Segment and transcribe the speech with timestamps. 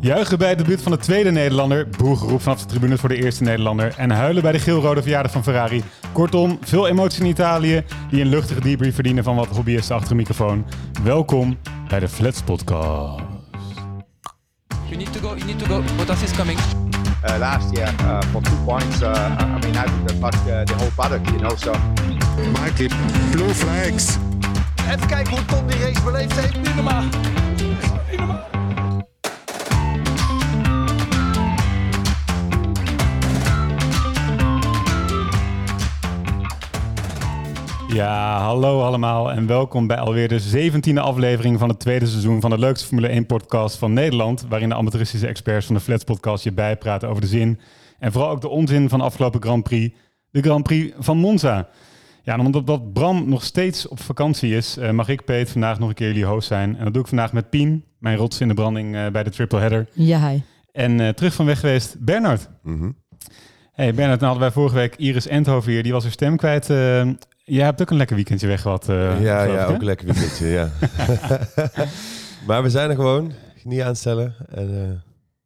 [0.00, 3.42] Juichen bij het debuut van de tweede Nederlander, boergeroep vanaf de tribune voor de eerste
[3.42, 5.82] Nederlander en huilen bij de geelrode verjaardag van Ferrari.
[6.12, 10.14] Kortom, veel emotie in Italië die een luchtige debrief verdienen van wat hobbyisten achter de
[10.14, 10.66] microfoon.
[11.02, 11.58] Welkom
[11.88, 13.22] bij de Flats Podcast.
[14.84, 15.82] You need to go, you need to go.
[15.96, 16.58] Bottas is coming.
[17.24, 19.02] uh, last year uh, for two points.
[19.02, 19.86] Uh, I mean, I
[20.20, 21.56] fucked uh, the whole paddock, you know.
[21.56, 21.72] So
[22.52, 22.88] Mikey,
[23.30, 24.16] blue flags.
[24.92, 26.56] Even kijken hoe Tom die race beleefd heeft.
[26.56, 27.04] Niet normaal.
[37.92, 42.50] Ja, hallo allemaal en welkom bij alweer de zeventiende aflevering van het tweede seizoen van
[42.50, 46.44] de leukste Formule 1 podcast van Nederland, waarin de amateuristische experts van de Flats podcast
[46.44, 47.60] je bijpraten over de zin
[47.98, 49.96] en vooral ook de onzin van de afgelopen Grand Prix,
[50.30, 51.68] de Grand Prix van Monza.
[52.22, 55.78] Ja, en omdat dat Bram nog steeds op vakantie is, eh, mag ik, Peet, vandaag
[55.78, 56.76] nog een keer jullie host zijn.
[56.76, 59.30] En dat doe ik vandaag met Pien, mijn rots in de branding eh, bij de
[59.30, 59.88] triple header.
[59.92, 60.42] Ja, hij.
[60.72, 62.48] En eh, terug van weg geweest, Bernard.
[63.72, 66.70] Hey Bernard, nou hadden wij vorige week Iris Endhoven hier, die was haar stem kwijt.
[66.70, 67.08] Eh,
[67.50, 68.88] jij hebt ook een lekker weekendje weg gehad.
[68.88, 70.70] eh, ja, ja, ik, ook een lekker weekendje, ja.
[72.46, 73.32] maar we zijn er gewoon,
[73.64, 74.34] niet aanstellen.
[74.48, 74.96] En, eh,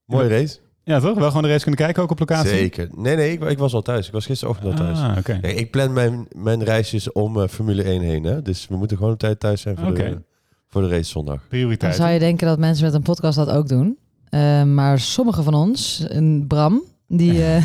[0.04, 0.58] mooie race.
[0.84, 1.18] Ja, toch?
[1.18, 2.50] Wel gewoon de race kunnen kijken, ook op locatie?
[2.50, 2.88] Zeker.
[2.94, 4.06] Nee, nee, ik, ik was al thuis.
[4.06, 4.98] Ik was gisterochtend al thuis.
[4.98, 5.38] Ah, oké.
[5.40, 8.24] Kijk, ik plan mijn, mijn reisjes om eh, Formule 1 heen.
[8.24, 8.42] Hè?
[8.42, 10.22] Dus we moeten gewoon op tijd thuis zijn voor, de,
[10.68, 11.38] voor de race zondag.
[11.38, 11.94] Dan Prioriteit.
[11.94, 13.98] zou je denken dat mensen met een podcast dat ook doen.
[14.28, 17.44] Eh, maar sommige van ons, een Bram, die...
[17.46, 17.62] eh,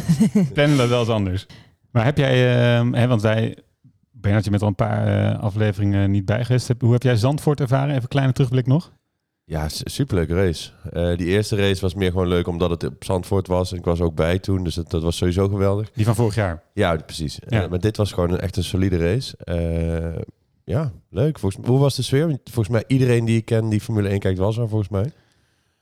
[0.53, 1.45] Plannen dat wel eens anders.
[1.91, 2.33] Maar heb jij,
[2.79, 3.57] eh, hè, want wij,
[4.21, 6.73] Bernard, je bent al een paar eh, afleveringen niet bij geweest.
[6.79, 7.89] Hoe heb jij Zandvoort ervaren?
[7.89, 8.91] Even een kleine terugblik nog.
[9.43, 10.71] Ja, superleuke race.
[10.91, 13.71] Eh, die eerste race was meer gewoon leuk omdat het op Zandvoort was.
[13.71, 15.91] En ik was ook bij toen, dus dat, dat was sowieso geweldig.
[15.91, 16.63] Die van vorig jaar.
[16.73, 17.39] Ja, precies.
[17.47, 17.63] Ja.
[17.63, 19.37] Eh, maar dit was gewoon een, echt een solide race.
[20.63, 21.39] Ja, leuk.
[21.39, 22.39] Volgens, hoe was de sfeer?
[22.43, 25.11] Volgens mij iedereen die ik ken die Formule 1 kijkt was er volgens mij.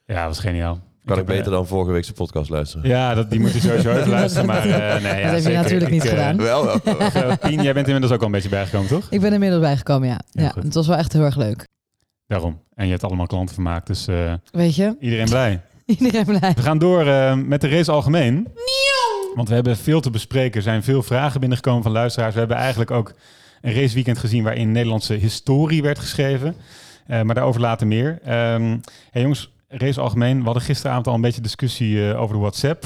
[0.05, 0.79] Ja, dat was geniaal.
[1.07, 2.89] Kan ik, heb, eh, beter dan vorige week zijn podcast luisteren.
[2.89, 4.45] Ja, dat, die moet je sowieso even luisteren.
[4.47, 6.37] Maar eh, nee, ja, heb je natuurlijk niet Ik, eh, gedaan.
[6.37, 7.37] Wel, wel.
[7.37, 9.07] Pien, jij bent inmiddels ook al een beetje bijgekomen, toch?
[9.09, 10.19] ik ben inmiddels bijgekomen, ja.
[10.31, 11.65] Ja, het was wel echt heel erg leuk.
[12.27, 12.61] Daarom.
[12.75, 15.61] En je hebt allemaal klanten vermaakt, dus eh, Weet je, iedereen blij.
[15.85, 16.53] iedereen blij.
[16.55, 18.47] We gaan door eh, met de race algemeen.
[19.35, 20.55] Want we hebben veel te bespreken.
[20.55, 22.33] Er zijn veel vragen binnengekomen van luisteraars.
[22.33, 23.13] We hebben eigenlijk ook
[23.61, 26.55] een raceweekend gezien waarin Nederlandse historie werd geschreven.
[27.07, 28.19] Eh, maar daarover later meer.
[28.23, 28.77] Ehm
[29.11, 30.37] hey jongens, race algemeen.
[30.39, 32.85] We hadden gisteravond al een beetje discussie eh, over de WhatsApp.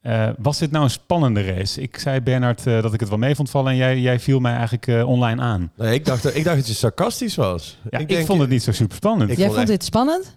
[0.00, 1.80] Eh, was dit nou een spannende race?
[1.80, 4.40] Ik zei Bernard eh, dat ik het wel mee vond vallen en jij, jij viel
[4.40, 5.72] mij eigenlijk eh, online aan.
[5.76, 7.78] Nee, ik, dacht, ik dacht dat je sarcastisch was.
[7.90, 9.30] Ja, ik, denk- vond het niet zo super spannend.
[9.30, 10.36] Ik Jij vond vond echt- dit spannend?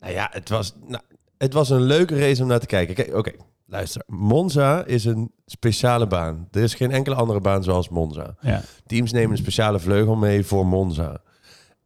[0.00, 1.02] Nou ja, het was, nou,
[1.38, 2.94] het was een leuke race om naar te kijken.
[2.94, 3.30] Kijk, Oké,
[3.66, 4.02] luister.
[4.06, 6.48] Monza is een speciale baan.
[6.52, 8.34] Er is geen enkele andere baan zoals Monza.
[8.40, 8.62] Ja.
[8.86, 11.20] Teams nemen een speciale vleugel mee voor Monza.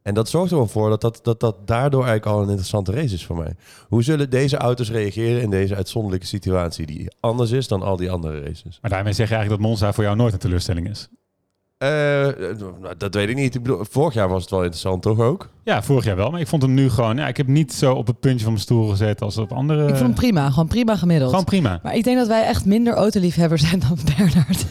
[0.03, 2.91] En dat zorgt er wel voor dat dat, dat dat daardoor eigenlijk al een interessante
[2.91, 3.55] race is voor mij.
[3.87, 8.11] Hoe zullen deze auto's reageren in deze uitzonderlijke situatie die anders is dan al die
[8.11, 8.79] andere races?
[8.81, 11.09] Maar daarmee zeg je eigenlijk dat Monza voor jou nooit een teleurstelling is.
[11.83, 12.47] Eh,
[12.81, 13.55] nou, dat weet ik niet.
[13.55, 15.49] Ik bedoel, vorig jaar was het wel interessant, toch ook?
[15.63, 16.29] Ja, vorig jaar wel.
[16.31, 17.17] Maar ik vond hem nu gewoon...
[17.17, 19.81] Ja, ik heb niet zo op het puntje van mijn stoel gezeten als op andere...
[19.81, 21.29] ik vond hem prima, gewoon prima gemiddeld.
[21.29, 21.79] Gewoon prima.
[21.83, 24.65] Maar ik denk dat wij echt minder autoliefhebbers zijn dan Bernard.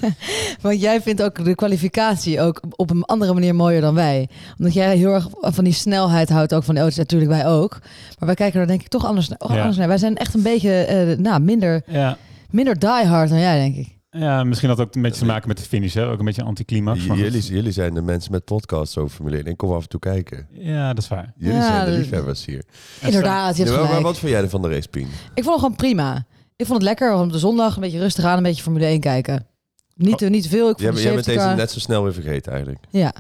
[0.61, 4.29] Want jij vindt ook de kwalificatie ook op een andere manier mooier dan wij.
[4.59, 6.99] Omdat jij heel erg van die snelheid houdt, ook van de auto's.
[6.99, 7.79] Natuurlijk wij ook.
[8.19, 9.59] Maar wij kijken er denk ik toch anders, naar- Ja.
[9.59, 9.89] anders naar.
[9.89, 12.17] Wij zijn echt een beetje eh, nou, minder, Ja.
[12.51, 14.01] minder diehard dan jij, denk ik.
[14.19, 15.95] Ja, misschien had het ook een beetje te maken met de finish.
[15.95, 16.09] Hè?
[16.09, 17.05] Ook een beetje anticlimax.
[17.07, 17.19] goed.
[17.19, 19.47] Jullie, jullie zijn de mensen met podcasts over Formule 1.
[19.47, 20.47] Ik kom af en toe kijken.
[20.53, 21.33] Ja, dat is waar.
[21.37, 22.63] Jullie Ja, zijn de liefhebbers hier.
[23.01, 25.09] Inderdaad, je hebt maar, wat vond jij ervan de race, Pien?
[25.35, 26.27] Ik vond het gewoon prima.
[26.57, 28.85] Ik vond het lekker om op de zondag een beetje rustig aan, een beetje Formule
[28.87, 29.47] 1 kijken.
[29.95, 30.69] Niet, te niet veel.
[30.69, 32.85] Ik Jij, vond de jij bent deze net zo snel weer vergeten eigenlijk.
[32.91, 33.13] Ja.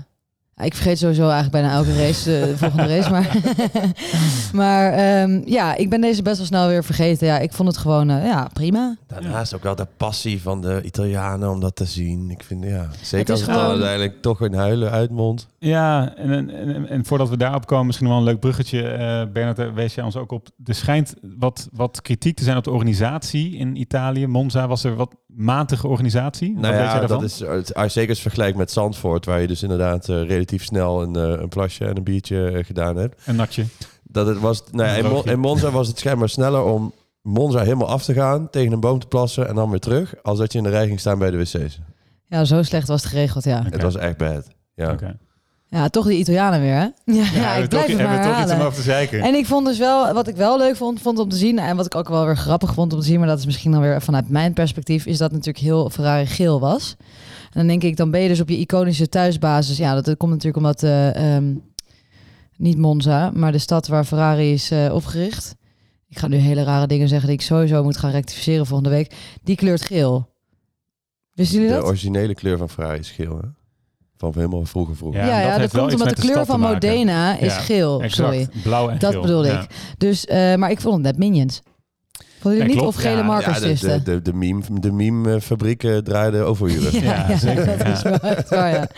[0.56, 3.10] Ik vergeet sowieso eigenlijk bijna elke race, eh, de volgende race.
[3.10, 3.36] Maar,
[4.62, 7.26] maar ehm, ja, ik ben deze best wel snel weer vergeten.
[7.26, 8.96] Ja, ik vond het gewoon eh, ja, prima.
[9.06, 12.30] Daarnaast ook wel de passie van de Italianen om dat te zien.
[12.30, 15.46] Ik vind, ja, zeker is als het dan gewoon- uiteindelijk toch een huilen uitmondt.
[15.58, 18.82] Ja, en, en, en, en voordat we daarop komen, misschien wel een leuk bruggetje.
[18.88, 20.48] eh Bernard, wees jij ons ook op.
[20.64, 24.26] Er schijnt wat, wat kritiek te zijn op de organisatie in Italië.
[24.26, 26.58] Monza was er wat matige organisatie.
[26.58, 30.08] Nou ja, dat is het- als zeker als vergelijk met Zandvoort, waar je dus inderdaad
[30.08, 33.22] eh, relatief snel een, eh, een plasje en een biertje eh, gedaan hebt.
[33.26, 33.64] Een natje.
[34.02, 35.30] Dat het was, nou ja, in, Mon- droogje.
[35.30, 36.92] in Monza was het schijnbaar sneller om
[37.22, 40.38] Monza helemaal af te gaan, tegen een boom te plassen en dan weer terug, als
[40.38, 41.80] dat je in de rij ging staan bij de wc's.
[42.26, 43.62] Ja, zo slecht was het geregeld, ja.
[43.70, 44.48] Het was echt bad.
[44.74, 44.92] Ja.
[44.92, 45.18] Oké.
[45.72, 47.12] Ja, toch die Italianen weer, hè?
[47.12, 49.20] Ja, ik toch, blijf het hebben maar toch iets om over te zeiken.
[49.20, 51.76] En ik vond dus wel, wat ik wel leuk vond, vond om te zien, en
[51.76, 53.80] wat ik ook wel weer grappig vond om te zien, maar dat is misschien dan
[53.80, 56.96] weer vanuit mijn perspectief, is dat natuurlijk heel Ferrari geel was.
[57.42, 59.76] En dan denk ik, dan ben je dus op je iconische thuisbasis.
[59.76, 61.54] Ja, dat, dat komt natuurlijk omdat, eh, ehm,
[62.56, 65.54] niet Monza, maar de stad waar Ferrari is eh, opgericht.
[66.08, 69.14] ik ga nu hele rare dingen zeggen die ik sowieso moet gaan rectificeren volgende week.
[69.42, 70.28] Die kleurt geel.
[71.32, 71.86] Wisten jullie De dat?
[71.88, 73.48] originele kleur van Ferrari is geel, hè?
[74.22, 75.20] Van helemaal vroeger vroeger.
[75.20, 76.60] Ja, Ja, ja, dat wel komt omdat met de de kleur van.
[76.60, 78.02] Modena is Ja, geel.
[78.02, 78.14] Exact.
[78.32, 78.48] Sorry.
[78.62, 79.22] Blauw en Dat geel.
[79.46, 79.60] Ja.
[79.60, 79.66] ik.
[79.98, 81.62] Dus, eh, maar ik vond het net Minions.
[82.40, 82.92] Vonden jullie Ja, niet?
[82.92, 82.96] klopt.
[82.96, 87.00] Of gele Ja, markers Ja, de, de, de, de meme, de meme fabrieken draaiden overuren.
[87.02, 87.92] Ja, zeker, dat ja.
[87.92, 88.88] is wel echt waar, ja.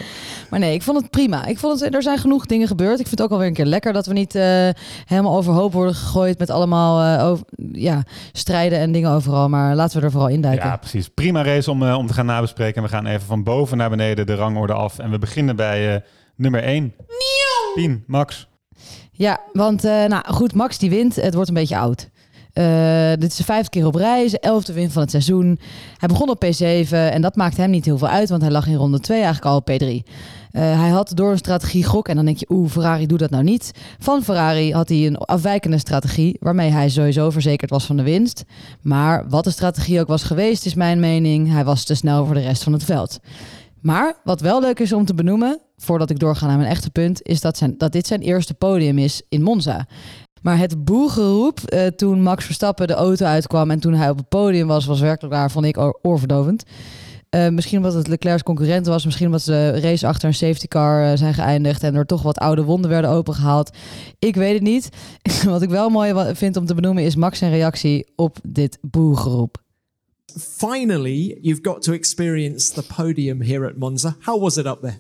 [0.51, 1.47] Maar nee, ik vond het prima.
[1.47, 2.99] Ik vond het, er zijn genoeg dingen gebeurd.
[3.01, 4.69] Ik vind het ook alweer een keer lekker dat we niet eh,
[5.05, 8.03] helemaal overhoop worden gegooid met allemaal eh, over, ja,
[8.33, 9.49] strijden en dingen overal.
[9.49, 10.67] Maar laten we er vooral induiken.
[10.69, 11.09] Ja, precies.
[11.09, 12.77] Prima race om, eh, om te gaan nabespreken.
[12.77, 14.99] En we gaan even van boven naar beneden de rangorde af.
[14.99, 16.01] En we beginnen bij eh,
[16.37, 16.95] nummer 1.
[17.75, 18.49] Pien, Max.
[19.13, 21.17] Ja, want eh, nou goed, Max die wint.
[21.17, 22.09] Het wordt een beetje oud.
[22.55, 25.59] Eh, dit is de vijfde keer op rij, zijn elfde win van het seizoen.
[25.97, 28.67] Hij begon op P7 en dat maakte hem niet heel veel uit, want hij lag
[28.67, 30.03] in ronde 2 eigenlijk al op P3.
[30.51, 33.31] Eh, hij had door een strategie gok en dan denk je, oeh, Ferrari doet dat
[33.31, 33.73] nou niet.
[33.99, 38.45] Van Ferrari had hij een afwijkende strategie, waarmee hij sowieso verzekerd was van de winst.
[38.83, 42.35] Maar wat de strategie ook was geweest, is mijn mening, hij was te snel voor
[42.35, 43.19] de rest van het veld.
[43.81, 47.23] Maar wat wel leuk is om te benoemen, voordat ik doorga naar mijn echte punt,
[47.23, 49.87] is dat, zijn, dat dit zijn eerste podium is in Monza.
[50.45, 54.29] Maar het boegeroep eh, toen Max Verstappen de auto uitkwam en toen hij op het
[54.29, 56.63] podium was, was werkelijk waar, vond ik oor- oorverdovend.
[57.31, 60.67] Eh, misschien omdat het Leclerc's concurrent was, misschien omdat ze de race achter een safety
[60.69, 63.71] car eh, zijn geëindigd en er toch wat oude wonden werden opengehaald.
[64.19, 64.89] Ik weet het niet.
[65.45, 69.63] wat ik wel mooi vind om te benoemen is Max zijn reactie op dit boegeroep.
[70.39, 74.17] finally you've got to experience the podium here at Monza.
[74.21, 74.99] How was it up there?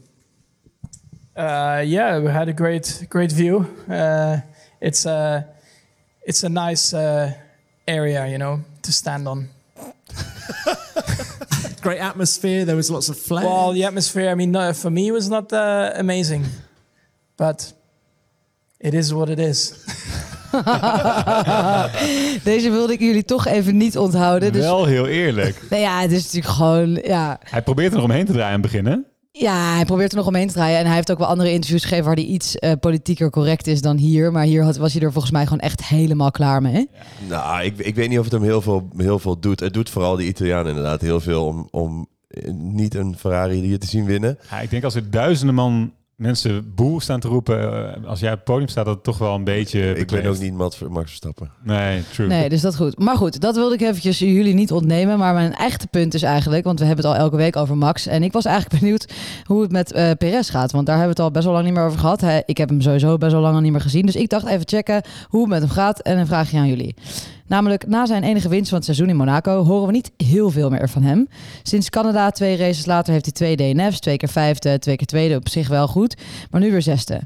[1.36, 3.64] Uh, yeah, we had a great great view.
[3.90, 4.32] Uh,
[4.84, 5.46] it's a
[6.22, 7.32] it's a nice uh,
[7.86, 9.48] area, you know, to stand on.
[11.80, 12.64] Great atmosphere.
[12.64, 13.44] There was lots of flair.
[13.44, 16.44] Well, the atmosphere, I mean, no, for me, was not uh, amazing,
[17.36, 17.72] but
[18.80, 19.84] it is what it is.
[22.44, 24.52] Deze wilde ik jullie toch even niet onthouden.
[24.52, 25.62] Dus, Wel heel eerlijk.
[25.70, 28.62] nou ja, het is natuurlijk gewoon, ja, Hij probeert er nog omheen te draaien aan
[28.62, 28.96] het begin, hè?
[29.38, 30.78] Ja, hij probeert er nog omheen te draaien.
[30.78, 33.80] En hij heeft ook wel andere interviews gegeven waar hij iets eh, politieker correct is
[33.80, 34.32] dan hier.
[34.32, 36.88] Maar hier had, was hij er volgens mij gewoon echt helemaal klaar mee.
[37.28, 39.60] Nou, ik, ik weet niet of het hem heel veel, heel veel doet.
[39.60, 43.78] Het doet vooral die Italiaan inderdaad heel veel om, om eh, niet een Ferrari hier
[43.78, 44.38] te zien winnen.
[44.50, 48.30] Ja, ik denk als er duizenden man mensen boe staan te roepen, eh, als jij
[48.30, 51.06] op het podium staat, dat toch wel een beetje Ik ben ook niet Max Max
[51.06, 51.50] Verstappen.
[51.62, 52.26] Nee, true.
[52.26, 52.98] Nee, dus dat goed.
[52.98, 55.18] Maar goed, dat wilde ik eventjes jullie niet ontnemen.
[55.18, 58.06] Maar mijn echte punt is eigenlijk, want we hebben het al elke week over Max.
[58.06, 59.12] En ik was eigenlijk benieuwd
[59.44, 60.72] hoe het met eh Perez gaat.
[60.72, 62.20] Want daar hebben we het al best wel lang niet meer over gehad.
[62.20, 64.06] Hij- ik heb hem sowieso best wel lang al niet meer gezien.
[64.06, 66.00] Dus ik dacht even checken hoe het met hem gaat.
[66.00, 66.94] En een vraagje aan jullie.
[67.46, 70.70] Namelijk, na zijn enige winst van het seizoen in Monaco horen we niet heel veel
[70.70, 71.28] meer van hem.
[71.62, 74.00] Sinds Canada, twee races later, heeft hij twee DNF's.
[74.00, 76.16] Twee keer vijfde, twee keer tweede, op zich wel goed.
[76.50, 77.20] Maar nu weer zesde.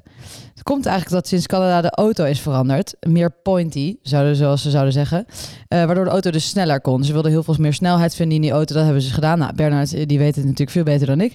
[0.55, 2.95] Het komt eigenlijk dat sinds Canada de auto is veranderd.
[3.01, 5.27] Meer pointy, zouden, zoals ze zouden zeggen.
[5.69, 7.05] Eh, waardoor de auto dus sneller kon.
[7.05, 8.75] Ze wilden heel veel meer snelheid vinden in die auto.
[8.75, 9.39] Dat hebben ze gedaan.
[9.39, 11.35] Nou, Bernard, eh, die weet het natuurlijk veel beter dan ik.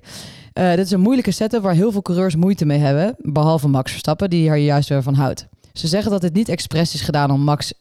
[0.53, 3.15] Eh, dit is een moeilijke setup waar heel veel coureurs moeite mee hebben.
[3.17, 5.47] Behalve Max Verstappen, die er juist weer van houdt.
[5.73, 7.73] Ze zeggen dat dit niet expres is gedaan om Max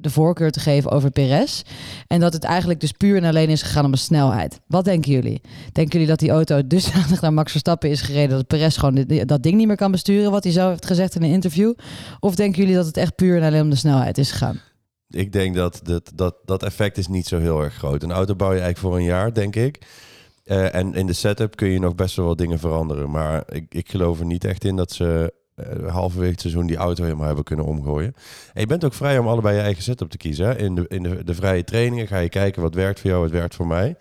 [0.00, 1.62] de voorkeur te geven over Perez.
[2.06, 4.60] En dat het eigenlijk dus puur en alleen is gegaan om de snelheid.
[4.66, 5.40] Wat denken jullie?
[5.72, 8.36] Denken jullie dat die auto dusdanig naar Max Verstappen is gereden...
[8.36, 10.30] dat Perez gewoon dat ding niet meer kan besturen...
[10.30, 11.72] wat hij zo heeft gezegd in een interview?
[12.20, 14.60] Of denken jullie dat het echt puur en alleen om de snelheid is gegaan?
[15.08, 18.02] Ik denk dat dat, dat dat effect is niet zo heel erg groot.
[18.02, 19.78] Een auto bouw je eigenlijk voor een jaar, denk ik.
[20.44, 23.10] Eh, en in de setup kun je nog best wel wat dingen veranderen.
[23.10, 25.32] Maar ik, ik geloof er niet echt in dat ze
[25.86, 28.14] halverwege het seizoen die auto helemaal hebben kunnen omgooien.
[28.52, 30.46] En je bent ook vrij om allebei je eigen setup te kiezen.
[30.46, 30.58] Hè?
[30.58, 33.30] In, de, in de, de vrije trainingen ga je kijken wat werkt voor jou, wat
[33.30, 33.96] werkt voor mij.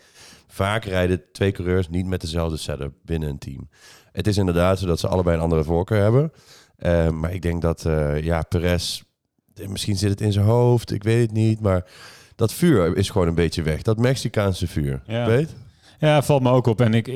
[0.47, 3.69] Vaak rijden twee coureurs niet met dezelfde setup binnen een team.
[4.11, 6.31] Het is inderdaad zo dat ze allebei een andere voorkeur hebben.
[6.75, 9.01] Eh, maar ik denk dat eh, ja, Perez,
[9.55, 11.59] eh, misschien zit het in zijn hoofd, ik weet het niet.
[11.59, 11.85] Maar
[12.35, 13.81] dat vuur is gewoon een beetje weg.
[13.81, 15.01] Dat Mexicaanse vuur.
[15.05, 15.25] Ja.
[15.25, 15.55] Weet?
[15.99, 16.81] Ja, valt me ook op.
[16.81, 17.07] En ik,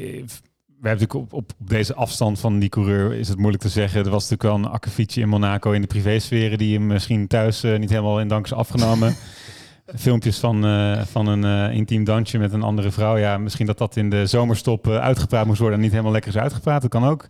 [0.83, 4.05] we hebben natuurlijk op, op, deze afstand van die coureur is het moeilijk te zeggen.
[4.05, 7.63] Er was natuurlijk wel een akkefietje in Monaco in de privésferen die hem misschien thuis
[7.63, 9.15] eh, niet helemaal in dank is afgenomen.
[9.95, 13.17] Filmpjes van, eh, van een eh, intiem dansje met een andere vrouw.
[13.17, 16.41] Ja, misschien dat dat in de zomerstop uitgepraat moest worden en niet helemaal lekker is
[16.41, 16.81] uitgepraat.
[16.81, 17.29] Dat kan ook.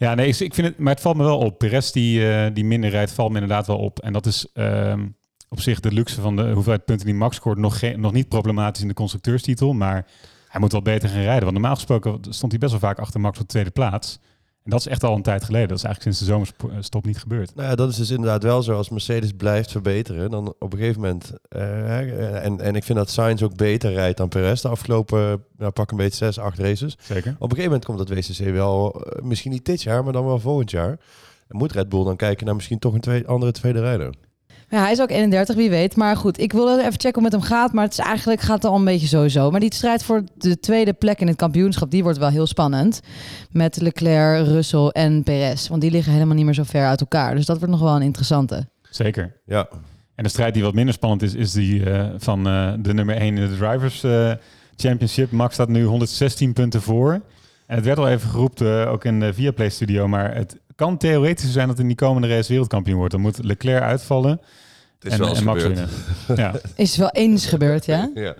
[0.00, 1.58] Ja, nee, ik vind het, maar het valt me wel op.
[1.58, 3.98] Perez die, eh, die minder rijdt, valt me inderdaad wel op.
[3.98, 5.06] En dat is ehm,
[5.48, 8.28] op zich de luxe van de hoeveelheid punten die Max scoort nog, geen, nog niet
[8.28, 9.72] problematisch in de constructeurstitel.
[9.72, 10.06] Maar
[10.50, 11.42] hij moet wel beter gaan rijden.
[11.42, 14.18] Want normaal gesproken stond hij best wel vaak achter Max op de tweede plaats.
[14.64, 15.68] En dat is echt al een tijd geleden.
[15.68, 17.54] Dat is eigenlijk sinds de zomerstop niet gebeurd.
[17.54, 18.76] Nou ja, dat is dus inderdaad wel zo.
[18.76, 21.32] Als Mercedes blijft verbeteren, dan op een gegeven moment...
[21.48, 25.70] eh, en, en ik vind dat Sainz ook beter rijdt dan Perez de afgelopen, nou,
[25.72, 26.96] pak een beetje zes, acht races.
[27.00, 27.30] Zeker.
[27.30, 30.24] Op een gegeven moment komt dat WCC wel, eh, misschien niet dit jaar, maar dan
[30.24, 30.98] wel volgend jaar.
[31.48, 34.14] En moet Red Bull dan kijken naar misschien toch een twee, andere tweede rijder?
[34.70, 35.96] Ja, hij is ook 31, wie weet.
[35.96, 37.72] Maar goed, ik wil even checken hoe het met hem gaat.
[37.72, 39.50] Maar het is eigenlijk gaat het al een beetje sowieso.
[39.50, 43.00] Maar die strijd voor de tweede plek in het kampioenschap, die wordt wel heel spannend.
[43.50, 45.68] Met Leclerc, Russell en Perez.
[45.68, 47.34] Want die liggen helemaal niet meer zo ver uit elkaar.
[47.34, 48.68] Dus dat wordt nog wel een interessante.
[48.90, 49.36] Zeker.
[49.44, 49.68] Ja.
[50.14, 53.16] En de strijd die wat minder spannend is, is die eh, van eh, de nummer
[53.16, 54.32] 1 in de Drivers eh,
[54.76, 55.30] Championship.
[55.30, 57.12] Max staat nu 116 punten voor.
[57.66, 60.08] En het werd al even geroepen, ook in de Viaplay Studio.
[60.08, 63.12] Maar het kan theoretisch zijn dat in die komende race wereldkampioen wordt.
[63.12, 64.30] Dan moet Leclerc uitvallen
[64.98, 65.88] Het is en, wel eens en Max gebeurd.
[66.26, 66.36] winnen.
[66.44, 66.60] Ja.
[66.74, 68.10] Is wel eens gebeurd, ja?
[68.14, 68.34] Ja.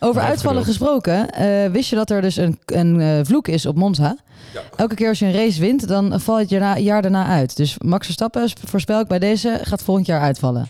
[0.00, 3.76] Over uitvallen gesproken, eh, wist je dat er dus een, een eh, vloek is op
[3.76, 4.16] Monza?
[4.54, 4.60] Ja.
[4.76, 7.56] Elke keer als je een race wint, dan valt het jaar, jaar daarna uit.
[7.56, 10.68] Dus Max Verstappen, sp- voorspel ik bij deze, gaat volgend jaar uitvallen.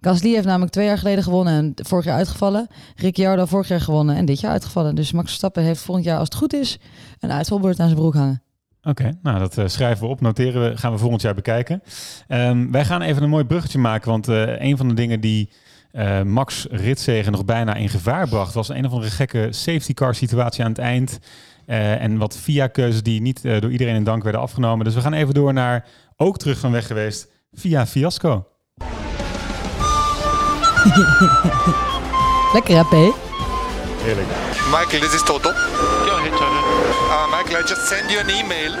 [0.00, 2.66] Gasly heeft namelijk twee jaar geleden gewonnen en vorig jaar uitgevallen.
[2.96, 4.94] Ricciardo vorig jaar gewonnen en dit jaar uitgevallen.
[4.94, 6.78] Dus Max Verstappen heeft volgend jaar, als het goed is,
[7.20, 8.42] een uitvalbeurt aan zijn broek hangen.
[8.84, 11.82] Oké, nou dat eh, schrijven we op, noteren we, gaan we volgend jaar bekijken.
[12.28, 15.50] Ehm, wij gaan even een mooi bruggetje maken, want eh, een van de dingen die
[15.94, 20.14] eh, Max Ritzegen nog bijna in gevaar bracht, was een of andere gekke safety car
[20.14, 21.18] situatie aan het eind.
[21.66, 24.84] Eh, en wat via keuzes die niet door iedereen in dank werden afgenomen.
[24.84, 25.86] Dus we gaan even door naar,
[26.16, 28.46] ook terug van weg geweest, via fiasco.
[32.54, 33.14] Lekker hè, P?
[34.02, 34.28] Heerlijk.
[34.70, 35.73] Michael, this is ahead, Toto.
[37.02, 38.72] Uh, Michael, I just sent you an email.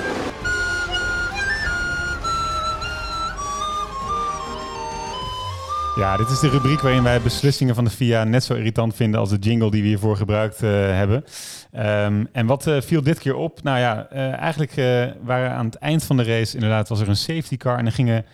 [5.96, 9.20] Ja, dit is de rubriek waarin wij beslissingen van de FIA net zo irritant vinden
[9.20, 11.24] als de jingle die we hiervoor gebruikt eh, hebben.
[11.72, 13.62] Ehm, en wat eh, viel dit keer op?
[13.62, 14.74] Nou ja, eh, eigenlijk
[15.22, 17.92] waren aan het eind van de race inderdaad was er een safety car en er
[17.92, 18.24] gingen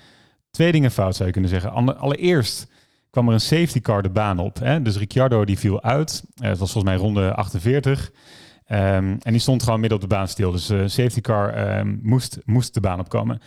[0.50, 1.70] twee dingen fout zou je kunnen zeggen.
[1.72, 2.66] Alle- Allereerst
[3.10, 4.58] kwam er een safety car de baan op.
[4.58, 4.82] Hè?
[4.82, 6.22] Dus Ricciardo die viel uit.
[6.34, 8.10] Het was volgens mij ronde 48.
[8.70, 10.50] Ehm, en die stond gewoon midden op de baan stil.
[10.50, 13.40] Dus de safety car ehm, moest, moest de baan opkomen.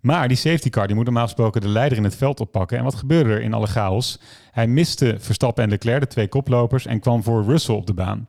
[0.00, 2.78] Maar die safety car die moet normaal gesproken de leider in het veld oppakken.
[2.78, 4.20] En wat gebeurde er in alle chaos?
[4.50, 8.28] Hij miste Verstappen en Leclerc, de twee koplopers, en kwam voor Russell op de baan.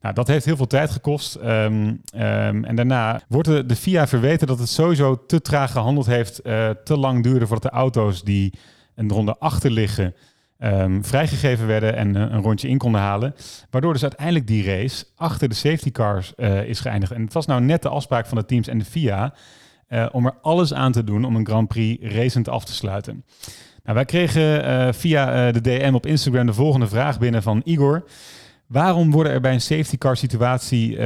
[0.00, 1.34] Nou, dat heeft heel veel tijd gekost.
[1.34, 1.94] Ehm,
[2.64, 6.38] en daarna wordt de, de FIA verweten dat het sowieso te traag gehandeld heeft.
[6.38, 8.52] eh, te lang duurde voordat de auto's die
[8.94, 10.14] een ronde achter liggen
[10.58, 13.34] ehm, vrijgegeven werden en eh, een rondje in konden halen.
[13.70, 17.12] Waardoor dus uiteindelijk die race achter de safety cars eh, is geëindigd.
[17.12, 19.34] En het was nou net de afspraak van de teams en de FIA
[19.86, 23.24] eh, om er alles aan te doen om een Grand Prix racend af te sluiten.
[23.82, 28.04] Nou, wij kregen via de DM op Instagram de volgende vraag binnen van Igor.
[28.66, 30.96] Waarom worden er bij een safety car situatie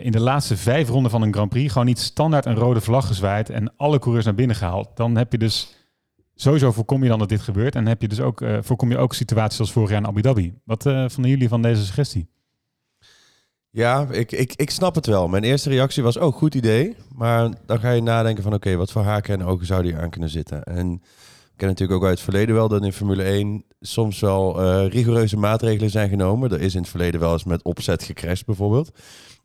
[0.00, 3.06] in de laatste vijf ronden van een Grand Prix gewoon niet standaard een rode vlag
[3.06, 4.88] gezwaaid en alle coureurs naar binnen gehaald?
[4.94, 5.81] Dan heb je dus
[6.34, 8.98] sowieso voorkom je dan dat dit gebeurt en heb je dus ook eh, voorkom je
[8.98, 10.54] ook situaties zoals vorig jaar in Abu Dhabi.
[10.64, 12.28] Wat eh, vonden jullie van deze suggestie?
[13.70, 15.28] Ja, ik, ik, ik snap het wel.
[15.28, 16.96] Mijn eerste reactie was, oh, goed idee.
[17.14, 20.10] Maar dan ga je nadenken van, oké, wat voor haken en ogen zou die aan
[20.10, 20.62] kunnen zitten?
[20.62, 20.92] En
[21.52, 24.88] ik ken natuurlijk ook uit het verleden wel dat in Formule 1 soms wel eh,
[24.88, 26.52] rigoureuze maatregelen zijn genomen.
[26.52, 28.90] Er is in het verleden wel eens met opzet gecrashed bijvoorbeeld.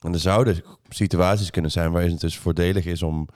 [0.02, 3.28] En er zouden situaties kunnen zijn waarin het dus voordelig is om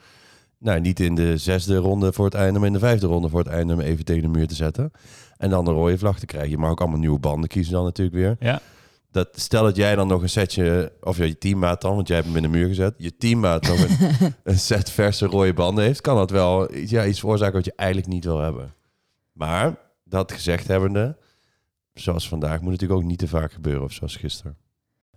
[0.62, 3.38] nou, niet in de zesde ronde voor het einde, maar in de vijfde ronde voor
[3.38, 4.90] het einde hem even tegen de muur te zetten.
[5.36, 6.50] En dan een rode vlag te krijgen.
[6.50, 8.36] Je mag ook allemaal nieuwe banden kiezen dan natuurlijk weer.
[8.40, 8.60] Ja.
[9.10, 12.16] Dat, stel dat jij dan nog een setje, of ja, je teammaat dan, want jij
[12.16, 12.94] hebt hem in de muur gezet.
[12.96, 17.20] Je teammaat nog een, een set verse rode banden heeft, kan dat wel ja, iets
[17.20, 18.74] veroorzaken wat je eigenlijk niet wil hebben.
[19.32, 21.16] Maar, dat gezegd hebbende,
[21.94, 24.56] zoals vandaag, moet het natuurlijk ook niet te vaak gebeuren, of zoals gisteren.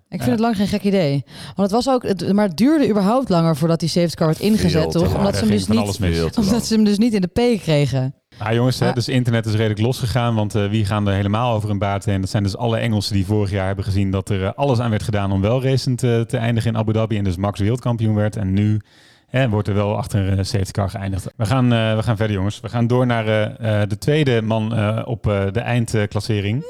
[0.10, 1.24] Ik vind het lang geen gek idee.
[1.56, 4.40] Want het was ook, het, maar het duurde überhaupt langer voordat die safety car werd
[4.40, 5.04] ingezet, toch?
[5.04, 5.16] lang.
[5.16, 8.16] Omdat ze, hem dus niet, omdat ze hem dus niet in de P kregen.
[8.38, 11.70] Ah, jongens, hè, dus internet is redelijk losgegaan, want eh, wie gaan er helemaal over
[11.70, 12.22] een baard heen?
[12.22, 14.90] Dat zijn dus alle Engelsen die vorig jaar hebben gezien dat er eh, alles aan
[14.90, 18.16] werd gedaan om wel racend eh, te eindigen in Abu Dhabi en dus Max wereldkampioen
[18.16, 18.36] werd.
[18.36, 18.82] En nu
[19.28, 21.28] hè, wordt er wel achter een safety car geëindigd.
[21.36, 22.60] We gaan, eh, we gaan verder, jongens.
[22.60, 26.64] We gaan door naar eh, eh, de tweede man eh, op eh, de eindklassering.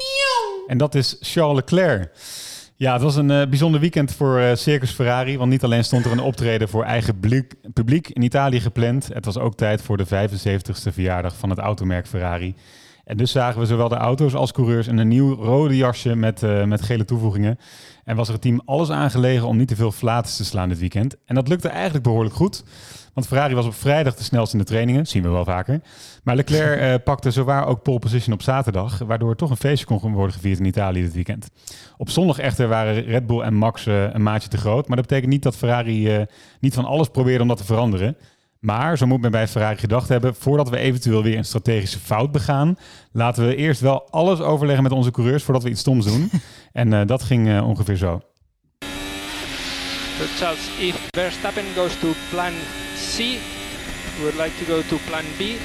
[0.67, 2.11] En dat is Charles Leclerc.
[2.77, 5.37] Ja, het was een eh, bijzonder weekend voor eh, Circus Ferrari.
[5.37, 7.19] Want niet alleen stond er een optreden voor eigen
[7.73, 9.07] publiek, in Italië gepland.
[9.13, 12.55] Het was ook tijd voor de 75ste verjaardag van het automerk Ferrari.
[13.05, 16.43] En dus zagen we zowel de auto's als coureurs in een nieuw rode jasje met,
[16.43, 17.57] eh, met gele toevoegingen.
[18.03, 20.79] En was er het team alles aangelegen om niet te veel flaters te slaan dit
[20.79, 21.15] weekend.
[21.25, 22.63] En dat lukte eigenlijk behoorlijk goed.
[23.15, 25.81] Want Ferrari was op vrijdag de snelste in de trainingen, zien we wel vaker.
[26.23, 29.85] Maar Leclerc eh, pakte zowaar ook pole position op zaterdag, waardoor er toch een feestje
[29.85, 31.49] kon worden gevierd in Italië dit weekend.
[31.97, 34.87] Op zondag echter waren Red Bull en Max eh, een maatje te groot.
[34.87, 36.21] Maar dat betekent niet dat Ferrari eh,
[36.59, 38.17] niet van alles probeerde om dat te veranderen.
[38.59, 42.31] Maar, zo moet men bij Ferrari gedacht hebben, voordat we eventueel weer een strategische fout
[42.31, 42.77] begaan,
[43.11, 46.29] laten we eerst wel alles overleggen met onze coureurs voordat we iets stoms doen.
[46.71, 48.21] en eh, dat ging ongeveer zo.
[50.19, 52.53] So Charles, if Verstappen goes to plan
[53.15, 53.39] C,
[54.19, 55.57] we would like to go to plan B.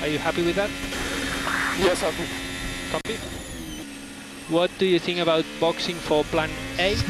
[0.00, 0.70] Are you happy with that?
[1.76, 2.22] Yes, copy.
[2.92, 3.16] Copy.
[4.48, 6.94] What do you think about boxing for plan A?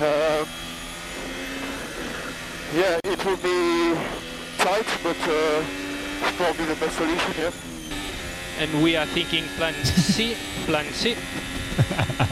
[0.00, 0.44] Uh,
[2.74, 3.94] yeah, it will be
[4.58, 5.62] tight, but uh,
[6.20, 7.52] it's probably the best solution, yeah.
[8.58, 11.14] and we are thinking plan C, plan C.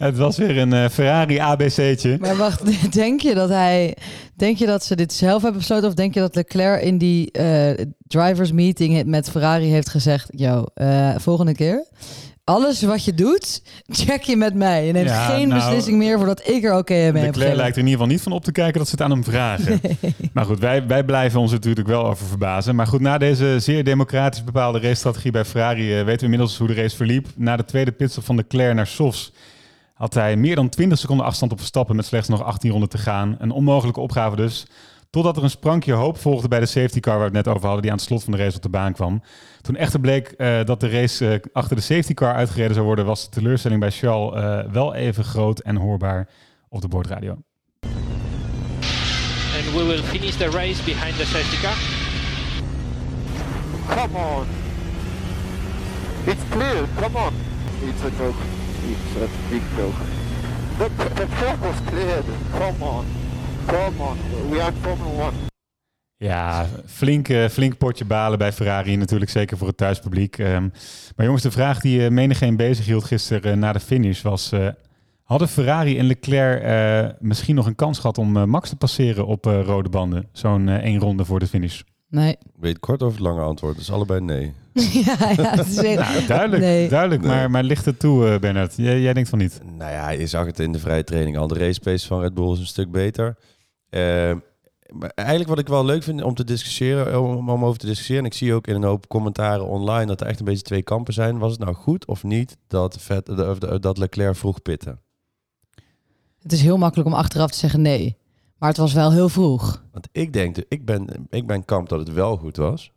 [0.00, 2.16] Het was weer een eh, Ferrari ABC'tje.
[2.20, 3.96] Maar wacht, denk je dat hij...
[4.36, 5.88] Denk je dat ze dit zelf hebben besloten?
[5.88, 10.28] Of denk je dat Leclerc in die eh, drivers meeting met Ferrari heeft gezegd...
[10.36, 11.86] Yo, eh, volgende keer...
[12.44, 14.86] Alles wat je doet, check je met mij.
[14.86, 17.76] Je neemt Ja, geen nou, beslissing meer voordat ik er oké mee heb Leclerc lijkt
[17.76, 19.80] er in ieder geval niet van op te kijken dat ze het aan hem vragen.
[20.32, 22.74] Maar goed, wij, wij blijven ons natuurlijk wel over verbazen.
[22.74, 25.88] Maar goed, na deze zeer democratisch bepaalde racestrategie bij Ferrari...
[25.88, 27.26] weten we inmiddels hoe de race verliep.
[27.36, 29.32] Na de tweede pitstop van Leclerc naar Sofs...
[30.00, 31.96] had hij meer dan 20 seconden afstand op Verstappen...
[31.96, 33.36] met slechts nog 18 ronden te gaan.
[33.38, 34.66] Een onmogelijke opgave dus.
[35.10, 37.18] Totdat er een sprankje hoop volgde bij de safety car...
[37.18, 38.68] waar we het net over hadden, die aan het slot van de race op de
[38.68, 39.22] baan kwam.
[39.60, 43.04] Toen echter bleek eh, dat de race eh, achter de safety car uitgereden zou worden...
[43.04, 46.28] was de teleurstelling bij Charles eh, wel even groot en hoorbaar
[46.68, 47.30] op de boordradio.
[49.56, 51.76] And we will finish the race behind the safety car.
[53.96, 54.46] Come on.
[56.24, 57.32] It's clear, come on.
[57.88, 58.59] It's a joke.
[58.88, 59.98] It's a big joke.
[60.78, 62.24] The, the track was cleared.
[62.58, 63.04] Come on.
[63.66, 64.16] Come on.
[64.50, 65.32] We are Formula 1.
[66.16, 68.96] Ja, flink, eh, flink potje balen bij Ferrari.
[68.96, 70.38] Natuurlijk zeker voor het thuispubliek.
[70.38, 70.68] Ehm,
[71.16, 74.52] maar jongens, de vraag die uh, menigeen bezig hield gisteren eh, na de finish was...
[74.52, 74.68] eh,
[75.22, 79.46] hadden Ferrari en Leclerc eh, misschien nog een kans gehad om Max te passeren op
[79.46, 80.28] eh, rode banden?
[80.32, 81.80] Zo'n eh, één ronde voor de finish.
[82.08, 82.36] Nee.
[82.60, 83.76] Weet kort of het lange antwoord?
[83.76, 84.52] Dus allebei nee.
[85.04, 86.88] ja, ja, het is weer- Nou, duidelijk, Nee.
[86.88, 88.76] duidelijk maar, maar ligt het toe, eh, Bernard?
[88.76, 89.60] Jij, jij denkt van niet.
[89.64, 91.46] Nou ja, je zag het in de vrije training al.
[91.46, 93.36] De race pace van Red Bull is een stuk beter.
[93.88, 94.32] Eh,
[94.92, 98.24] maar eigenlijk wat ik wel leuk vind om te discussiëren, om, om over te discussiëren,
[98.24, 100.82] en ik zie ook in een hoop commentaren online dat er echt een beetje twee
[100.82, 101.38] kampen zijn.
[101.38, 103.26] Was het nou goed of niet dat, Vet,
[103.82, 105.00] dat Leclerc vroeg pitten?
[106.42, 108.16] Het is heel makkelijk om achteraf te zeggen nee.
[108.58, 109.84] Maar het was wel heel vroeg.
[109.92, 112.92] Want ik denk, de- ik ben, ik ben kamp dat het wel goed was.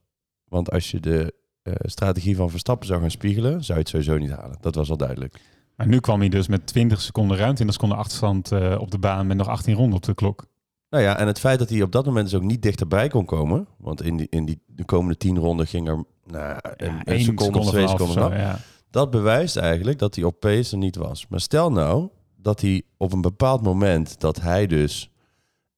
[0.47, 1.33] Want als je de
[1.71, 4.57] strategie van Verstappen zou gaan spiegelen, zou je het sowieso niet halen.
[4.61, 5.41] Dat was al duidelijk.
[5.75, 8.97] Maar nu kwam hij dus met 20 seconden ruim, 20 seconden achterstand eh, op de
[8.97, 10.45] baan met nog 18 ronden op de klok.
[10.89, 13.25] Nou ja, en het feit dat hij op dat moment dus ook niet dichterbij kon
[13.25, 13.67] komen.
[13.77, 17.21] Want in, die, in die, de komende tien ronden ging er nou, een, een één
[17.21, 18.59] seconde of seconde twee seconden zo, ja.
[18.89, 21.27] Dat bewijst eigenlijk dat hij op pace er niet was.
[21.29, 25.11] Maar stel nou dat hij op een bepaald moment dat hij dus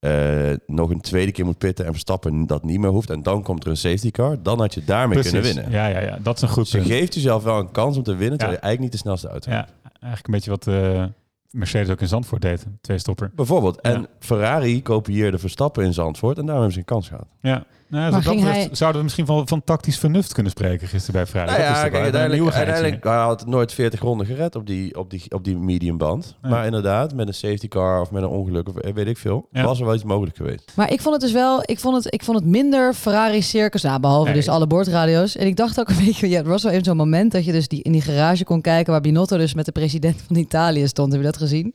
[0.05, 3.09] eh, nog een tweede keer moet pitten en Verstappen dat niet meer hoeft.
[3.09, 4.37] En dan komt er een safety car.
[4.43, 5.31] Dan had je daarmee Precies.
[5.31, 5.71] kunnen winnen.
[5.71, 6.91] Ja, ja, ja, dat is een goed Dus je punt.
[6.91, 9.51] geeft jezelf wel een kans om te winnen, terwijl je eigenlijk niet de snelste auto
[9.51, 9.69] hebt.
[9.83, 11.03] Ja, eigenlijk een beetje wat eh,
[11.49, 12.65] Mercedes ook in Zandvoort deed.
[12.81, 13.31] Twee stopper.
[13.35, 13.81] Bijvoorbeeld.
[13.81, 14.07] En.
[14.19, 17.27] Ferrari kopieerde Verstappen in Zandvoort en daarom hebben ze een kans gehad.
[17.41, 17.65] Ja.
[17.87, 21.25] Nou, Maar dat hij- zouden we misschien van, van tactisch vernuft kunnen spreken gisteren bij
[21.25, 21.57] Vrijdag.
[21.57, 24.97] Nou dat is ja, kijk, uiteindelijk, uiteindelijk hij had nooit 40 ronden gered op die,
[24.99, 26.35] op die, op die medium band.
[26.41, 26.49] Ja.
[26.49, 29.63] Maar inderdaad, met een safety car of met een ongeluk of weet ik veel, Ja.
[29.63, 30.71] was er wel iets mogelijk geweest.
[30.75, 33.81] Maar ik vond het dus wel, ik vond het, ik vond het minder Ferrari circus,
[33.81, 34.33] nou, behalve Nee.
[34.33, 35.35] dus alle boordradio's.
[35.35, 37.51] En ik dacht ook een beetje, ja, er was wel even zo'n moment dat je
[37.51, 40.87] dus die, in die garage kon kijken waar Binotto dus met de president van Italië
[40.87, 41.11] stond.
[41.11, 41.73] Heb je dat gezien?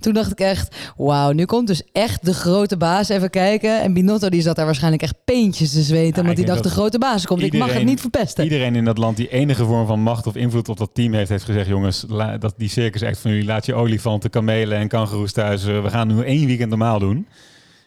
[0.00, 3.80] Toen dacht ik echt, wauw, nu komt dus echt de grote baas even kijken.
[3.82, 5.14] En Binotto die zat daar waarschijnlijk echt
[5.56, 7.42] te zweten, Ja, want ik die dacht de grote baas komt.
[7.42, 8.44] ik mag het niet verpesten.
[8.44, 11.28] Iedereen in dat land die enige vorm van macht of invloed op dat team heeft,
[11.28, 14.88] heeft gezegd: jongens, la- dat die circus echt van jullie, laat je olifanten, kamelen en
[14.88, 15.66] kangoeroes thuis.
[15.66, 17.26] eh, we gaan nu één weekend normaal doen.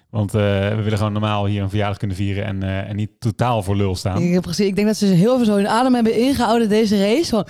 [0.10, 3.10] Want eh, we willen gewoon normaal hier een verjaardag kunnen vieren en, eh, en niet
[3.19, 4.21] totaal voor lul staan.
[4.21, 6.97] Ik, heb gezien, ik denk dat ze heel veel zo hun adem hebben ingehouden deze
[6.97, 7.30] race.
[7.30, 7.47] Van,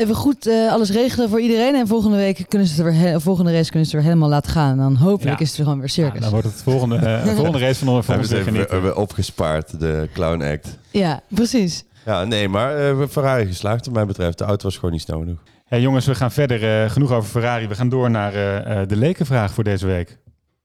[0.00, 1.74] even goed eh, alles regelen voor iedereen.
[1.74, 4.28] En volgende week kunnen ze het weer, he- volgende race kunnen ze het weer helemaal
[4.34, 4.70] laten gaan.
[4.70, 5.44] En dan hopelijk Ja.
[5.44, 6.20] is het er gewoon weer Ja, circus.
[6.20, 8.70] dan wordt het volgende, eh, de volgende race van, ons weer genieten.
[8.70, 10.78] hebben opgespaard, de clown act.
[10.90, 11.84] Ja, precies.
[12.04, 14.38] Ja, nee, maar eh Ferrari geslaagd wat mij betreft.
[14.38, 15.38] De auto was gewoon niet snel genoeg.
[15.64, 16.82] Hey, jongens, we gaan verder.
[16.82, 17.68] eh, genoeg over Ferrari.
[17.68, 20.18] We gaan door naar eh, eh, de lekenvraag voor deze week.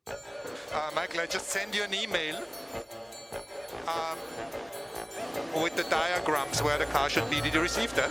[0.07, 0.13] Uh,
[0.95, 2.35] Michael, I just send you an email
[3.95, 7.41] um, with the diagrams where the car should be.
[7.41, 8.09] Did you receive that?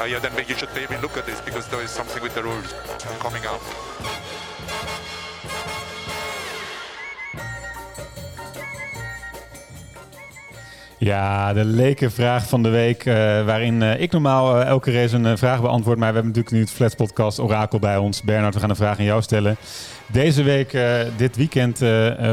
[0.00, 2.42] Uh, yeah, then you should maybe look at this because there is something with the
[2.42, 2.72] rules
[3.18, 3.42] coming.
[10.98, 13.04] Ja, de lekenvraag van de week.
[13.04, 15.98] eh, waarin eh, ik normaal eh, elke race een vraag beantwoord.
[15.98, 18.22] Maar we hebben natuurlijk nu het Flats Podcast Orakel bij ons.
[18.22, 19.56] Bernard, we gaan een vraag aan jou stellen.
[20.12, 20.78] Deze week,
[21.16, 21.78] dit weekend,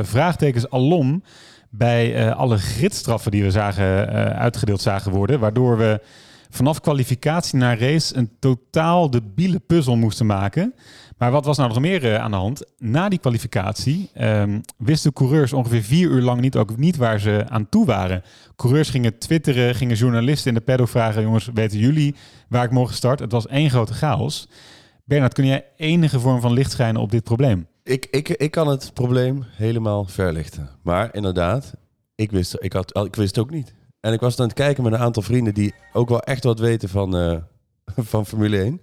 [0.01, 1.23] vraagtekens alom
[1.69, 5.39] bij alle gridstraffen die we zagen, uitgedeeld zagen worden.
[5.39, 6.01] Waardoor we
[6.49, 10.73] vanaf kwalificatie naar race een totaal debiele puzzel moesten maken.
[11.17, 12.65] Maar wat was nou nog meer eh, aan de hand?
[12.77, 17.45] Na die kwalificatie ehm, wisten coureurs ongeveer vier uur lang niet, ook niet waar ze
[17.49, 18.23] aan toe waren.
[18.55, 21.21] Coureurs gingen twitteren, gingen journalisten in de paddock vragen...
[21.21, 22.15] jongens, weten jullie
[22.49, 23.19] waar ik morgen start?
[23.19, 24.49] Het was één grote chaos.
[25.03, 27.67] Bernard, kun jij enige vorm van licht schijnen op dit probleem?
[27.83, 30.69] Ik, ik, ik kan het probleem helemaal verlichten.
[30.81, 31.73] Maar inderdaad,
[32.15, 33.73] ik wist, ik, had, ik wist het ook niet.
[33.99, 36.60] En ik was aan het kijken met een aantal vrienden die ook wel echt wat
[36.60, 37.38] weten van, eh,
[38.12, 38.81] van Formule 1.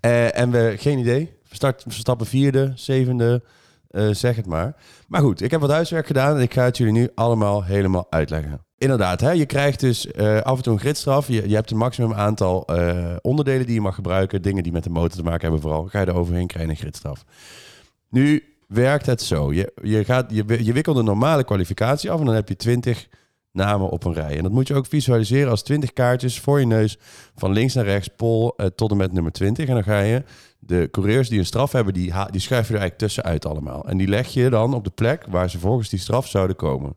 [0.00, 1.32] Eh, en we, geen idee.
[1.50, 3.42] Start, Verstappen vierde, zevende,
[3.88, 4.76] eh, zeg het maar.
[5.08, 8.06] Maar goed, ik heb wat huiswerk gedaan en ik ga het jullie nu allemaal helemaal
[8.10, 8.66] uitleggen.
[8.78, 11.28] Inderdaad, hè, je krijgt dus af en toe een gridstraf.
[11.28, 12.68] Je, je hebt een maximum aantal
[13.20, 14.42] onderdelen die je mag gebruiken.
[14.42, 15.86] Dingen die met de motor te maken hebben vooral.
[15.86, 17.24] Ga je er overheen, krijg je een gridstraf.
[18.08, 19.52] Nu werkt het zo.
[19.52, 23.08] Je, je, gaat, je, je wikkelt een normale kwalificatie af en dan heb je 20
[23.52, 24.36] namen op een rij.
[24.36, 26.98] En dat moet je ook visualiseren als 20 kaartjes voor je neus
[27.34, 29.68] van links naar rechts, pol eh, tot en met nummer 20.
[29.68, 30.22] En dan ga je
[30.58, 33.88] de coureurs die een straf hebben, die, die schuif je er eigenlijk tussenuit allemaal.
[33.88, 36.96] En die leg je dan op de plek waar ze volgens die straf zouden komen.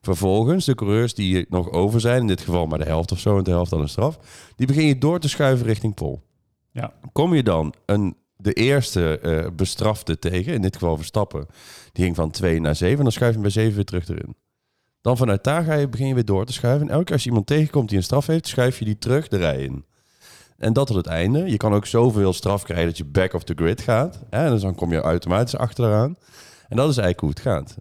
[0.00, 3.38] Vervolgens, de coureurs die nog over zijn, in dit geval maar de helft of zo
[3.38, 4.18] en de helft dan een straf,
[4.56, 6.22] die begin je door te schuiven richting pol.
[6.70, 6.92] Ja.
[7.12, 11.46] Kom je dan een, de eerste eh, bestrafte tegen, in dit geval Verstappen,
[11.92, 14.36] die ging van 2 naar 7, dan schuif je hem bij 7 weer terug erin.
[15.06, 16.86] Dan vanuit daar ga je, begin je weer door te schuiven.
[16.86, 19.28] En elke keer als je iemand tegenkomt die een straf heeft, schuif je die terug
[19.28, 19.84] de rij in.
[20.58, 21.50] En dat tot het einde.
[21.50, 24.24] Je kan ook zoveel straf krijgen dat je back of the grid gaat.
[24.30, 24.50] Hè?
[24.50, 26.16] Dus dan kom je automatisch achteraan.
[26.68, 27.76] En dat is eigenlijk hoe het gaat.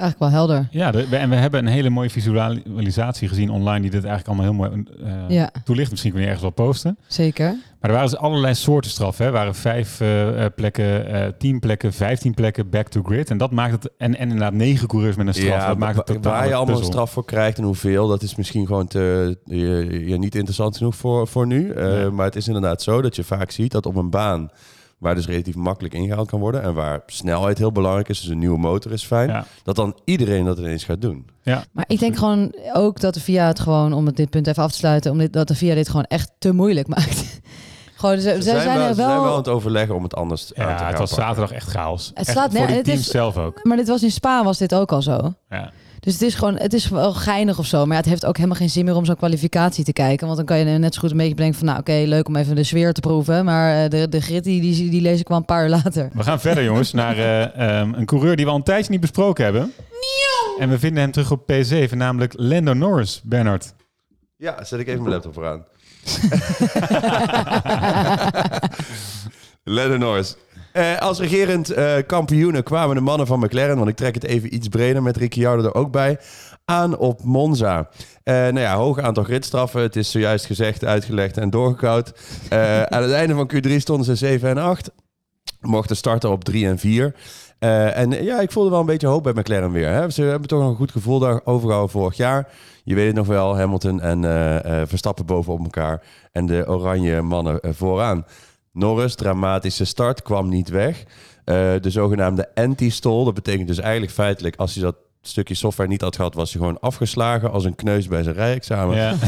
[0.00, 0.68] Eigenlijk wel helder.
[0.70, 4.26] Ja, de- we- en we hebben een hele mooie visualisatie gezien online die dit eigenlijk
[4.26, 5.50] allemaal heel mooi eh, Ja.
[5.64, 5.90] toelicht.
[5.90, 6.98] Misschien kun je ergens wel posten.
[7.06, 7.46] Zeker.
[7.80, 9.24] Maar er waren dus allerlei soorten straffen.
[9.24, 9.30] hè.
[9.30, 13.30] Er waren vijf eh, eh, plekken, eh tien plekken, vijftien plekken back to grid.
[13.30, 13.90] En dat maakt het.
[13.98, 15.66] En, en inderdaad negen coureurs met een straf.
[15.66, 18.34] dat maakt het totaal waar je allemaal een straf voor krijgt en hoeveel, dat is
[18.36, 21.70] misschien gewoon te, je, je niet interessant genoeg voor, voor nu.
[21.70, 22.08] Eh.
[22.10, 24.48] Maar het is inderdaad zo dat je vaak ziet dat op een baan
[25.00, 28.38] waar dus relatief makkelijk ingehaald kan worden en waar snelheid heel belangrijk is, dus een
[28.38, 29.44] nieuwe motor is fijn, Ja.
[29.62, 31.26] dat dan iedereen dat ineens gaat doen.
[31.42, 31.64] Ja.
[31.72, 34.62] Maar ik denk gewoon ook dat de VIA het gewoon, om het dit punt even
[34.62, 37.40] af te sluiten, om dit, dat de VIA dit gewoon echt te moeilijk maakt.
[38.00, 39.22] gewoon, ze, Ze ze zijn, zijn, wel, er ze zijn wel...
[39.22, 41.26] wel aan het overleggen om het anders aan Ja, te gaan het was pakken.
[41.26, 42.06] zaterdag echt chaos.
[42.08, 43.64] Het Echt slaat voor het teams is- zelf ook.
[43.64, 45.32] Maar dit was in Spa was dit ook al zo.
[45.48, 45.70] Ja.
[46.00, 47.78] Dus het is gewoon, het is wel geinig of zo.
[47.78, 50.26] Maar ja, het heeft ook helemaal geen zin meer om zo'n kwalificatie te kijken.
[50.26, 52.36] Want dan kan je net zo goed een beetje bedenken van, nou oké, leuk om
[52.36, 53.44] even de sfeer te proeven.
[53.44, 56.10] Maar eh, de, de grid, die, die, die lees ik wel een paar uur later.
[56.12, 59.00] We gaan verder, jongens, naar eh, ehm, een coureur die we al een tijdje niet
[59.00, 59.72] besproken hebben.
[60.58, 63.74] En we vinden hem terug op P7, namelijk Lando Norris, Bernard.
[64.36, 65.64] Ja, zet ik even mijn laptop vooraan.
[69.64, 70.36] Lennon Norris.
[70.72, 74.54] Eh, als regerend eh kampioenen kwamen de mannen van McLaren, want ik trek het even
[74.54, 76.18] iets breder met Ricciardo er ook bij,
[76.64, 77.88] aan op Monza.
[78.22, 79.82] Eh nou ja, hoog aantal gridstraffen.
[79.82, 82.12] Het is zojuist gezegd, uitgelegd en doorgekoud.
[82.88, 84.90] Aan het einde van Q3 stonden ze 7 en 8.
[85.60, 87.14] Mochten starten op 3 en 4.
[87.60, 89.88] Eh, en ja, ik voelde wel een beetje hoop bij McLaren weer.
[89.88, 90.10] Hè.
[90.10, 92.48] Ze hebben toch een goed gevoel daar overgehouden vorig jaar.
[92.84, 96.02] Je weet het nog wel, Hamilton en eh, eh, Verstappen bovenop elkaar.
[96.32, 98.26] En de oranje mannen vooraan.
[98.72, 101.04] Norris, dramatische start, kwam niet weg.
[101.44, 103.24] Eh, de zogenaamde anti-stall.
[103.24, 106.60] Dat betekent dus eigenlijk feitelijk, als hij dat stukje software niet had gehad, was hij
[106.60, 108.96] gewoon afgeslagen als een kneus bij zijn rijexamen.
[108.96, 109.14] Ja.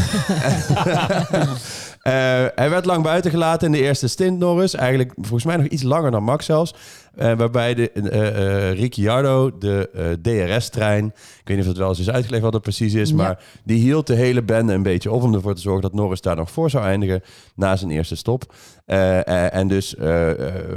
[2.03, 2.13] Eh,
[2.55, 4.75] hij werd lang buiten gelaten in de eerste stint, Norris.
[4.75, 6.75] Eigenlijk volgens mij nog iets langer dan Max zelfs.
[7.15, 11.07] Eh, waarbij de, eh, eh, Ricciardo, de eh, DRS-trein...
[11.07, 13.09] Ik weet niet of het wel eens is uitgelegd wat dat precies is...
[13.09, 13.17] Ja.
[13.17, 15.23] maar die hield de hele bende een beetje op...
[15.23, 17.23] om ervoor te zorgen dat Norris daar nog voor zou eindigen...
[17.55, 18.55] na zijn eerste stop.
[18.85, 19.95] Eh, eh, en dus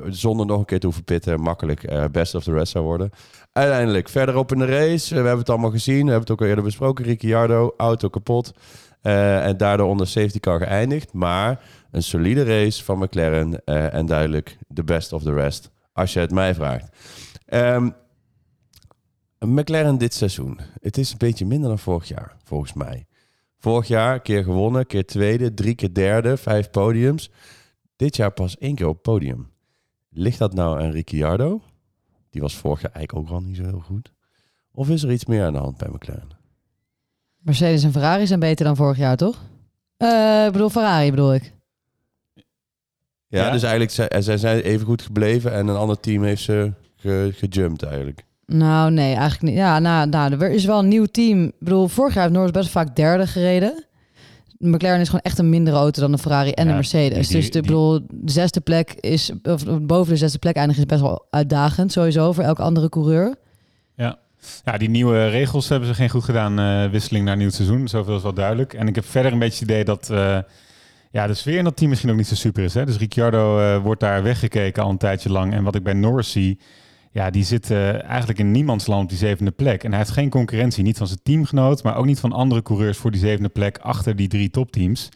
[0.10, 1.42] zonder nog een keer te hoeven pitten...
[1.42, 3.12] makkelijk eh, best of the rest zou worden.
[3.56, 5.10] Uiteindelijk, verderop in de race...
[5.10, 7.06] we hebben het allemaal gezien, we hebben het ook al eerder besproken...
[7.06, 8.54] Ricciardo, auto kapot...
[9.02, 11.14] Eh, en daardoor onder safety car geëindigd.
[11.14, 13.64] Maar een solide race van McLaren.
[13.66, 15.70] eh, en duidelijk de best of the rest.
[15.94, 16.90] Als je het mij vraagt.
[17.46, 17.90] Ehm,
[19.40, 20.60] McLaren dit seizoen.
[20.82, 23.06] Het is een beetje minder dan vorig jaar, volgens mij.
[23.58, 27.32] Vorig jaar keer gewonnen, keer tweede, drie keer derde, vijf podiums.
[27.96, 29.52] Dit jaar pas één keer op podium.
[30.10, 31.62] Ligt dat nou aan Ricciardo?
[32.36, 34.12] Die was vorig jaar eigenlijk ook al niet zo heel goed.
[34.72, 36.30] Of is er iets meer aan de hand bij McLaren?
[37.38, 39.42] Mercedes en Ferrari zijn beter dan vorig jaar, toch?
[39.98, 41.54] Eh, ik bedoel, Ferrari bedoel ik.
[43.28, 43.52] Ja, Ja.
[43.52, 47.30] dus eigenlijk zij, zij zijn even goed gebleven en een ander team heeft ze ge,
[47.34, 48.24] gejumpt eigenlijk.
[48.46, 49.56] Nou, nee, eigenlijk niet.
[49.56, 51.44] Ja, nou, nou, er is wel een nieuw team.
[51.46, 53.86] Ik bedoel, vorig jaar heeft Norris best vaak derde gereden.
[54.58, 57.28] De McLaren is gewoon echt een mindere auto dan de Ferrari en Ja, de Mercedes.
[57.28, 60.90] die- dus de, bedoel, de zesde plek is, of boven de zesde plek eindigen is
[60.90, 63.36] best wel uitdagend sowieso voor elke andere coureur.
[63.96, 64.18] Ja.
[64.66, 66.60] Ja, die nieuwe regels hebben ze geen goed gedaan.
[66.60, 67.88] eh, wisseling naar nieuw seizoen.
[67.88, 68.74] Zoveel is wel duidelijk.
[68.74, 70.38] En ik heb verder een beetje het idee dat eh,
[71.12, 72.74] ja, de sfeer in dat team misschien ook niet zo super is.
[72.74, 72.86] Hè?
[72.86, 75.54] Dus Ricciardo eh, wordt daar weggekeken al een tijdje lang.
[75.54, 76.60] En wat ik bij Norris zie,
[77.16, 79.84] ja, die zit eh, eigenlijk in niemands land op die zevende plek.
[79.84, 80.84] En hij heeft geen concurrentie.
[80.84, 84.16] Niet van zijn teamgenoot, maar ook niet van andere coureurs voor die zevende plek achter
[84.16, 85.10] die drie topteams.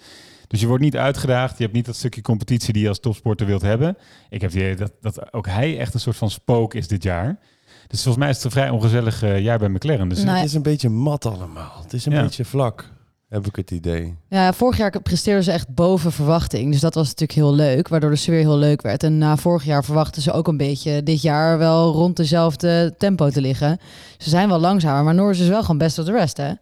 [0.48, 1.58] Dus je wordt niet uitgedaagd.
[1.58, 3.98] Je hebt niet dat stukje competitie die je als topsporter wilt hebben.
[4.30, 7.04] Ik heb het idee dat, dat ook hij echt een soort van spook is dit
[7.04, 7.40] jaar.
[7.88, 10.10] Dus volgens mij is het een vrij ongezellig eh, jaar bij McLaren.
[10.10, 11.82] Dus Nou, Het is een beetje mat allemaal.
[11.84, 12.22] Het is een Ja.
[12.22, 12.90] beetje vlak,
[13.30, 14.16] heb ik het idee.
[14.30, 16.72] Ja, vorig jaar presteerden ze echt boven verwachting.
[16.72, 19.04] Dus dat was natuurlijk heel leuk, waardoor de sfeer heel leuk werd.
[19.04, 23.30] En na vorig jaar verwachten ze ook een beetje dit jaar wel rond dezelfde tempo
[23.30, 23.78] te liggen.
[24.18, 26.54] Ze zijn wel langzamer, maar Norris is wel gewoon best of the rest, hè?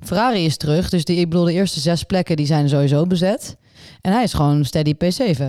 [0.00, 3.56] Ferrari is terug, dus die, ik bedoel, de eerste zes plekken die zijn sowieso bezet.
[4.00, 5.44] En hij is gewoon steady P7.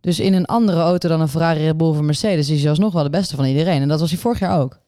[0.00, 2.92] Dus in een andere auto dan een Ferrari, Red Bull of Mercedes is hij alsnog
[2.92, 3.82] wel de beste van iedereen.
[3.82, 4.80] En dat was hij vorig jaar ook.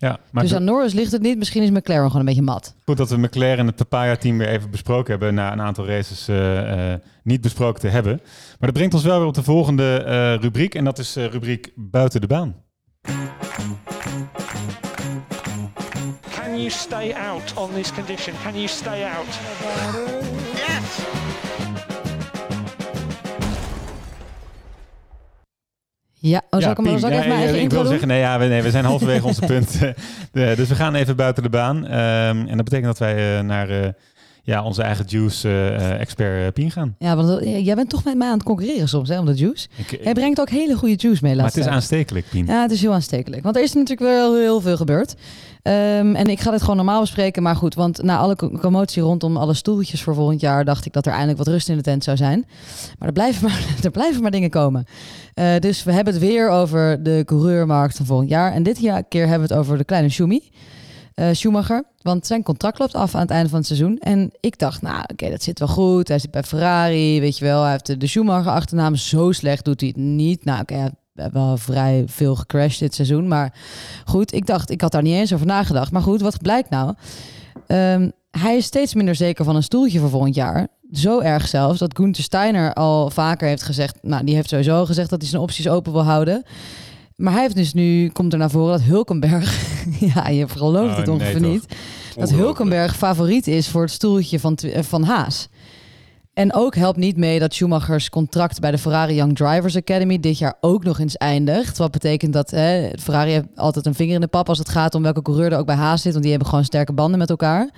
[0.00, 1.38] Ja, maar dus aan Norris ligt het niet.
[1.38, 2.74] Misschien is McLaren gewoon een beetje mat.
[2.84, 5.34] goed dat we McLaren en het Papaya-team weer even besproken hebben...
[5.34, 8.20] na een aantal races eh, eh, niet besproken te hebben.
[8.22, 10.74] Maar dat brengt ons wel weer op de volgende eh, rubriek.
[10.74, 12.54] En dat is eh, rubriek Buiten de Baan.
[16.34, 18.34] Can you stay out on this condition?
[18.42, 19.38] Can you stay out?
[26.22, 27.88] Ja, oh, zal ik hem zal ik even mijn eigen ik wil doen?
[27.90, 29.78] zeggen, nee, ja, we, nee, we zijn halverwege onze punt.
[29.82, 29.90] Eh,
[30.32, 31.86] de- dus we gaan even buiten de baan.
[31.86, 33.88] Ehm, en dat betekent dat wij eh, naar eh,
[34.42, 36.94] ja, onze eigen juice-expert Pien gaan.
[36.98, 39.68] Ja, want jij bent toch met mij aan het concurreren soms, hè, om de juice.
[39.76, 41.68] Ik- Hij brengt ook hele goede juice mee, maar het laatst.
[41.70, 42.46] is aanstekelijk, Pien.
[42.46, 43.42] Ja, het is heel aanstekelijk.
[43.42, 45.14] Want er is natuurlijk wel heel veel gebeurd.
[45.62, 47.42] Ehm, en ik ga dit gewoon normaal bespreken.
[47.42, 50.64] Maar goed, want na alle co- commotie rondom alle stoeltjes voor volgend jaar...
[50.64, 52.44] dacht ik dat er eindelijk wat rust in de tent zou zijn.
[52.98, 54.84] Maar er blijven maar, er blijven maar dingen komen.
[55.34, 58.52] Eh, dus we hebben het weer over de coureurmarkt van volgend jaar.
[58.52, 60.40] En dit jaar, keer hebben we het over de kleine Schumi.
[61.14, 61.84] eh, Schumacher.
[62.02, 63.98] Want zijn contract loopt af aan het einde van het seizoen.
[63.98, 66.08] En ik dacht, nou oké, dat zit wel goed.
[66.08, 67.62] Hij zit bij Ferrari, weet je wel.
[67.62, 68.94] Hij heeft de, de Schumacher achternaam.
[68.96, 70.44] Zo slecht doet hij het niet.
[70.44, 73.28] Nou oké, hij heeft wel vrij veel gecrashed dit seizoen.
[73.28, 73.54] Maar
[74.04, 75.92] goed, ik dacht, ik had daar niet eens over nagedacht.
[75.92, 76.94] Maar goed, wat blijkt nou?
[77.66, 80.68] Ehm, hij is steeds minder zeker van een stoeltje voor volgend jaar.
[80.92, 83.98] Zo erg zelfs dat Gunther Steiner al vaker heeft gezegd...
[84.02, 86.42] Nou, die heeft sowieso gezegd dat hij zijn opties open wil houden.
[87.16, 89.74] Maar hij heeft dus nu, komt er naar voren dat Hulkenberg...
[90.14, 91.64] ja, je gelooft Oh, het nee, ongeveer niet.
[92.16, 95.48] Dat Hulkenberg favoriet is voor het stoeltje van, eh, van Haas.
[96.34, 100.38] En ook helpt niet mee dat Schumachers contract bij de Ferrari Young Drivers Academy dit
[100.38, 101.78] jaar ook nog eens eindigt.
[101.78, 104.94] Wat betekent dat hè, Ferrari heeft altijd een vinger in de pap als het gaat
[104.94, 106.10] om welke coureur er ook bij Haas zit.
[106.10, 107.70] Want die hebben gewoon sterke banden met elkaar.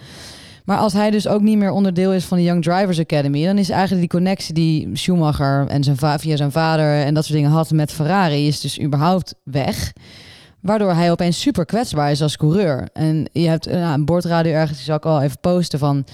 [0.65, 3.59] Maar als hij dus ook niet meer onderdeel is van de Young Drivers Academy, dan
[3.59, 7.51] is eigenlijk die connectie die Schumacher en zijn via zijn vader en dat soort dingen
[7.51, 9.93] had met Ferrari, is dus überhaupt weg.
[10.61, 12.89] Waardoor hij opeens super kwetsbaar is als coureur.
[12.93, 16.05] En je hebt nou, een bordradio ergens, die zal ik al even posten van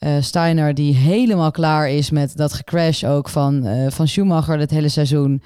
[0.00, 4.70] eh, Steiner, die helemaal klaar is met dat gecrash ook van, eh, van Schumacher dit
[4.70, 5.42] hele seizoen.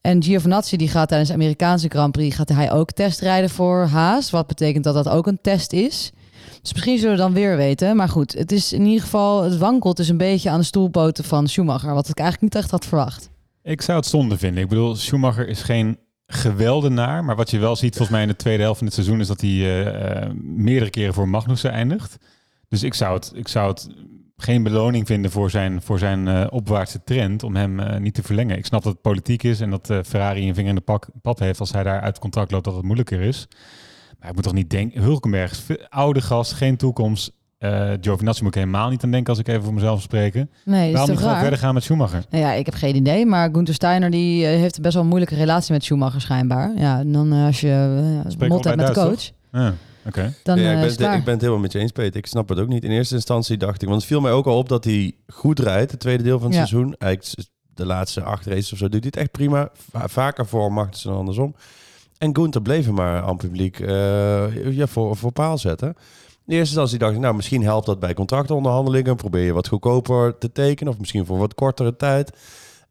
[0.00, 4.30] En Giovinazzi die gaat tijdens de Amerikaanse Grand Prix gaat hij ook testrijden voor Haas.
[4.30, 6.12] Wat betekent dat dat ook een test is.
[6.62, 7.96] Dus misschien zullen we dan weer weten.
[7.96, 11.24] Maar goed, het is in ieder geval, het wankelt dus een beetje aan de stoelpoten
[11.24, 11.94] van Schumacher.
[11.94, 13.30] Wat ik eigenlijk niet echt had verwacht.
[13.62, 14.62] Ik zou het zonde vinden.
[14.62, 17.24] Ik bedoel, Schumacher is geen geweldenaar.
[17.24, 19.20] Maar wat je wel ziet volgens mij in de tweede helft van het seizoen...
[19.20, 22.16] is dat hij eh, meerdere keren voor Magnussen eindigt.
[22.68, 23.88] Dus ik zou het, ik zou het
[24.36, 27.42] geen beloning vinden voor zijn, voor zijn eh, opwaartse trend...
[27.42, 28.58] om hem eh, niet te verlengen.
[28.58, 31.08] Ik snap dat het politiek is en dat eh, Ferrari een vinger in de pak,
[31.22, 31.60] pap heeft...
[31.60, 33.48] als hij daar uit contract loopt dat het moeilijker is.
[34.18, 35.02] Maar ik moet toch niet denken...
[35.02, 37.32] Hulkenberg oude gast, geen toekomst...
[37.58, 40.50] Eh Giovinazzi moet ik helemaal niet aan denken als ik even voor mezelf spreken.
[40.64, 42.24] Nee, Waarom niet gewoon verder gaan met Schumacher?
[42.30, 43.26] Nou ja, ik heb geen idee.
[43.26, 46.72] Maar Gunther Steiner die heeft best wel een moeilijke relatie met Schumacher schijnbaar.
[46.76, 48.02] Ja, en dan als je
[48.38, 49.74] uh, mot hebt met de coach, Ja,
[50.06, 50.34] oké.
[50.42, 52.16] dan Ja, eh, ik, ben is het, ik ben het helemaal met je eens, Peter.
[52.16, 52.84] Ik snap het ook niet.
[52.84, 55.58] In eerste instantie dacht ik, want het viel mij ook al op dat hij goed
[55.58, 56.66] rijdt, het tweede deel van het Ja.
[56.66, 56.94] seizoen.
[56.98, 59.70] Eigenlijk de laatste acht races of zo doet hij het echt prima.
[59.90, 61.54] Va- vaker voor Magnussen dan andersom.
[62.18, 65.88] En Gunther bleef hem maar aan publiek eh, ja, voor, voor paal zetten.
[65.88, 65.94] In
[66.54, 69.16] eerste instantie dacht ik, nou, misschien helpt dat bij contractonderhandelingen.
[69.16, 72.32] Probeer je wat goedkoper te tekenen of misschien voor wat kortere tijd.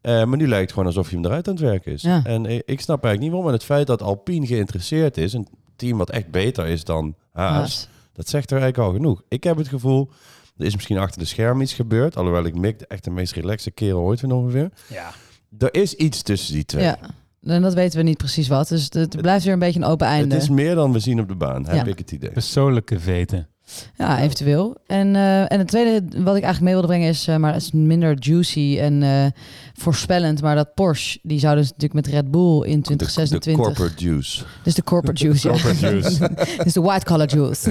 [0.00, 2.02] Eh, maar nu lijkt het gewoon alsof je hem eruit aan het werken is.
[2.02, 2.20] Ja.
[2.24, 3.46] En ik, snap eigenlijk niet waarom.
[3.46, 7.52] En het feit dat Alpine geïnteresseerd is, een team wat echt beter is dan Haas,
[7.52, 7.88] Haas.
[8.12, 9.22] dat zegt er eigenlijk al genoeg.
[9.28, 10.10] Ik heb het gevoel,
[10.56, 12.16] er is misschien achter de schermen iets gebeurd.
[12.16, 14.70] Alhoewel ik Mick de echt de meest relaxe kerel ooit vind ongeveer.
[14.88, 15.10] Ja.
[15.58, 16.84] Er is iets tussen die twee.
[16.84, 16.98] Ja,
[17.42, 18.68] en dat weten we niet precies wat.
[18.68, 20.34] Dus het, het blijft weer een beetje een open einde.
[20.34, 21.92] Het is meer dan we zien op de baan, heb Ja.
[21.92, 22.30] ik het idee.
[22.30, 23.48] Persoonlijke veten.
[23.96, 24.76] Ja, eventueel.
[24.86, 27.62] En, eh, en het tweede wat ik eigenlijk mee wilde brengen is, eh, maar dat
[27.62, 29.26] is minder juicy en eh,
[29.74, 33.64] voorspellend, maar dat Porsche, die zouden dus natuurlijk met Red Bull in De 2026...
[33.64, 34.44] corporate juice.
[34.62, 35.52] Dus de corporate juice, ja.
[35.52, 36.30] Corporate juice.
[36.64, 37.70] dus de white collar juice.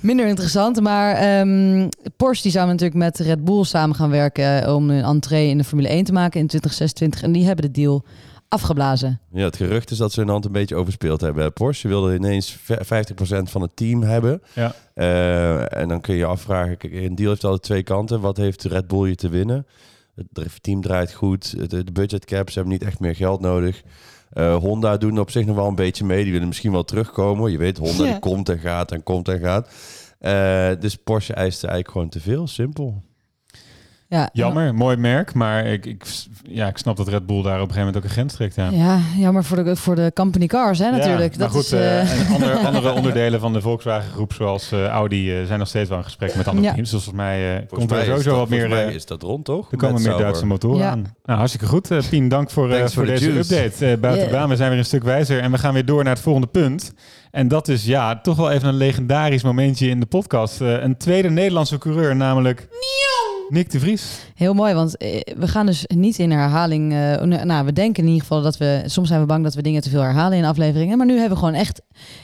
[0.00, 4.90] Minder interessant, maar ehm, Porsche die zou natuurlijk met Red Bull samen gaan werken om
[4.90, 7.22] een entree in de Formule 1 te maken in 2026.
[7.22, 8.04] En die hebben de deal
[8.54, 9.20] afgeblazen.
[9.32, 11.52] Ja, het gerucht is dat ze hun hand een beetje overspeeld hebben.
[11.52, 14.42] Porsche wilde ineens v- 50% van het team hebben.
[14.54, 14.74] Ja.
[14.94, 18.20] Eh, en dan kun je je afvragen, kijk, een deal heeft altijd twee kanten.
[18.20, 19.66] Wat heeft Red Bull je te winnen?
[20.32, 23.82] Het team draait goed, de, budget caps hebben niet echt meer geld nodig.
[24.32, 26.22] Eh, Honda doen op zich nog wel een beetje mee.
[26.22, 27.50] Die willen misschien wel terugkomen.
[27.52, 28.10] Je weet, Honda Ja.
[28.10, 29.68] die komt en gaat en komt en gaat.
[30.18, 32.46] Eh, dus Porsche eiste eigenlijk gewoon te veel.
[32.46, 33.02] Simpel.
[34.14, 36.04] Ja, Jammer, mooi merk, maar ik, ik,
[36.42, 38.54] ja, ik snap dat Red Bull daar op een gegeven moment ook een grens trekt.
[38.54, 38.68] Ja.
[38.70, 41.32] Ja, jammer voor de, voor de company cars, hè, natuurlijk.
[41.32, 44.32] Ja, maar dat goed, is, eh, eh, en andere, andere onderdelen van de Volkswagen groep,
[44.32, 46.72] zoals eh, Audi, eh, zijn nog steeds wel in gesprek met andere Ja.
[46.72, 46.90] teams.
[46.90, 48.58] Dus volgens mij eh, komt Volgens er sowieso dat- wat meer...
[48.60, 49.70] volgens mij eh, is dat rond, toch?
[49.72, 50.22] Er komen Met meer Sauber.
[50.24, 50.90] Duitse motoren Ja.
[50.90, 51.14] aan.
[51.24, 51.88] Nou, hartstikke goed.
[52.10, 53.54] Pien, dank voor, eh, voor deze juice.
[53.64, 53.98] update.
[53.98, 54.38] Buiten Yeah.
[54.40, 55.40] baan, we zijn weer een stuk wijzer.
[55.40, 56.92] En we gaan weer door naar het volgende punt.
[57.30, 60.60] En dat is ja, toch wel even een legendarisch momentje in de podcast.
[60.60, 62.68] Eh, een tweede Nederlandse coureur, namelijk
[63.48, 64.18] Nick de Vries.
[64.34, 66.92] Heel mooi, want eh, we gaan dus niet in herhaling.
[66.92, 68.82] eh, nou, we denken in ieder geval dat we.
[68.86, 70.96] Soms zijn we bang dat we dingen te veel herhalen in afleveringen.
[70.96, 71.80] Maar nu hebben we gewoon echt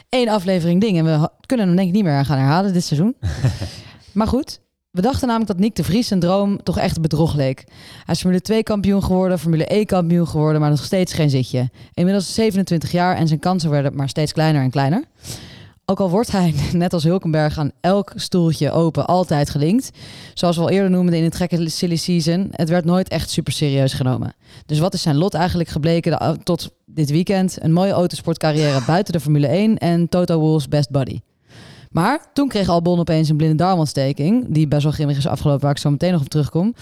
[0.09, 0.99] één aflevering ding.
[0.99, 3.17] En we kunnen hem denk ik niet meer gaan herhalen dit seizoen.
[4.13, 7.65] maar goed, we dachten namelijk dat Nick de Vries zijn droom toch echt bedrog leek.
[8.05, 11.71] Hij is Formule 2 kampioen geworden, Formule E kampioen geworden, maar nog steeds geen zitje.
[11.95, 15.05] Inmiddels 27 jaar en zijn kansen werden maar steeds kleiner en kleiner.
[15.91, 19.91] Ook al wordt hij, net als Hulkenberg, aan elk stoeltje open altijd gelinkt.
[20.35, 22.49] Zoals we al eerder noemden in het gekke silly season.
[22.51, 24.35] Het werd nooit echt super serieus genomen.
[24.67, 27.59] Dus wat is zijn lot eigenlijk gebleken de- tot dit weekend?
[27.61, 31.21] Een mooie autosportcarrière buiten de Formule 1 en Toto Wolff's best buddy.
[31.91, 35.71] Maar toen kreeg Albon opeens een blinde darmontsteking, die best wel grimmig is afgelopen, waar
[35.71, 36.75] ik zo meteen nog op terugkom.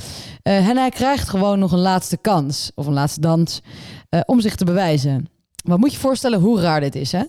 [0.42, 3.61] Eh, en hij krijgt gewoon nog een laatste kans, of een laatste dans,
[4.09, 5.29] eh, om zich te bewijzen.
[5.64, 7.23] Wat moet je voorstellen hoe raar dit is, hè?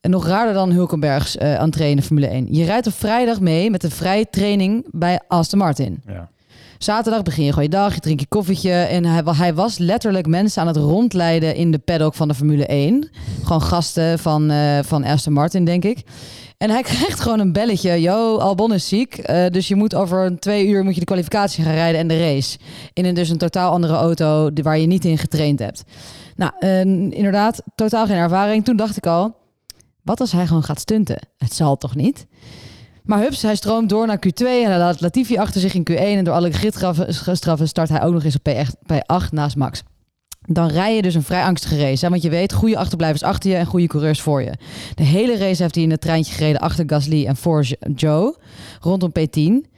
[0.00, 2.46] En nog raarder dan Hulkenbergs eh entree in de Formule 1.
[2.54, 6.02] Je rijdt op vrijdag mee met een vrije training bij Aston Martin.
[6.06, 6.28] Ja.
[6.78, 8.72] Zaterdag begin je gewoon je dag, je drinkt je koffietje.
[8.72, 12.34] En hij, wa- hij was letterlijk mensen aan het rondleiden in de paddock van de
[12.34, 13.10] Formule 1.
[13.42, 16.02] Gewoon gasten van, eh, van Aston Martin, denk ik.
[16.58, 18.00] En hij krijgt gewoon een belletje.
[18.00, 19.14] Yo, Albon is ziek.
[19.18, 22.08] eh, dus je moet over een twee uur moet je de kwalificatie gaan rijden en
[22.08, 22.58] de race.
[22.92, 25.82] In een dus een totaal andere auto waar je niet in getraind hebt.
[26.36, 26.52] Nou,
[27.10, 28.64] inderdaad, totaal geen ervaring.
[28.64, 29.34] Toen dacht ik al,
[30.02, 31.28] wat als hij gewoon gaat stunten?
[31.36, 32.26] Het zal toch niet?
[33.02, 35.94] Maar hups, hij stroomt door naar Q2 en hij laat Latifi achter zich in Q1.
[35.94, 39.82] En door alle gridstraffen start hij ook nog eens op P8, P8 naast Max.
[40.46, 42.04] Dan rij je dus een vrij angstige race.
[42.04, 42.10] Hè?
[42.10, 44.52] Want je weet, goede achterblijvers achter je en goede coureurs voor je.
[44.94, 48.36] De hele race heeft hij in het treintje gereden achter Gasly en voor Jo- Joe.
[48.80, 49.70] Rondom P10.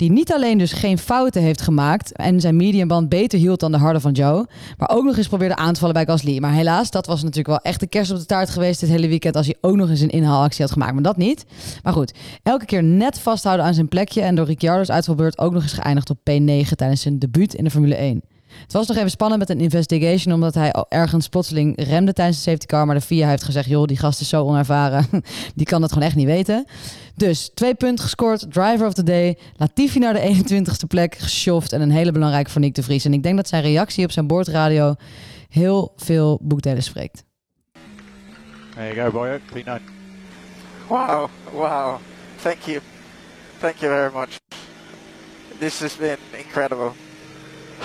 [0.00, 3.78] Die niet alleen dus geen fouten heeft gemaakt en zijn mediumband beter hield dan de
[3.78, 6.38] harde van Joe, maar ook nog eens probeerde aan te vallen bij Gasly.
[6.38, 9.08] Maar helaas, dat was natuurlijk wel echt de kerst op de taart geweest dit hele
[9.08, 10.92] weekend als hij ook nog eens een inhaalactie had gemaakt.
[10.92, 11.44] Maar dat niet.
[11.82, 15.62] Maar goed, elke keer net vasthouden aan zijn plekje en door Ricciardo's uitvalbeurt ook nog
[15.62, 18.22] eens geëindigd op P9 tijdens zijn debuut in de Formule 1.
[18.62, 22.42] Het was nog even spannend met een investigation, omdat hij ergens plotseling remde tijdens de
[22.42, 22.86] safety car.
[22.86, 25.06] Maar de FIA heeft gezegd, joh, die gast is zo onervaren.
[25.54, 26.64] die kan dat gewoon echt niet weten.
[27.16, 29.38] Dus twee punten gescoord, driver of the day.
[29.56, 31.72] Latifi naar de 21ste plek, geschoft.
[31.72, 33.04] En een hele belangrijke voor Nick de Vries.
[33.04, 34.94] En ik denk dat zijn reactie op zijn boordradio
[35.48, 37.24] heel veel boekdelen spreekt.
[38.74, 39.38] There you go, Boyo.
[39.38, 39.82] P9.
[40.88, 41.98] Wow, wow.
[42.42, 42.80] Thank you.
[43.60, 44.38] Thank you very much.
[45.58, 46.92] This has been incredible.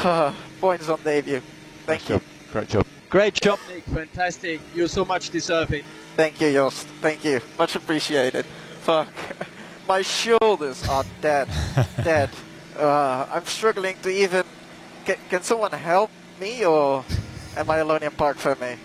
[0.65, 1.43] Points on debut.
[1.85, 2.19] Thank you.
[2.51, 2.85] Great job.
[3.09, 3.83] Great job, Nick.
[3.83, 4.59] Fantastic.
[4.73, 5.83] You're so much deserving.
[6.15, 6.87] Thank you, Jost.
[7.01, 7.39] Thank you.
[7.59, 8.45] Much appreciated.
[8.81, 9.07] Fuck.
[9.87, 11.47] My shoulders are dead.
[12.03, 12.31] dead.
[12.79, 14.43] Uh, I'm struggling to even.
[15.05, 17.05] Can, can someone help me or
[17.55, 18.77] am I alone in park for me?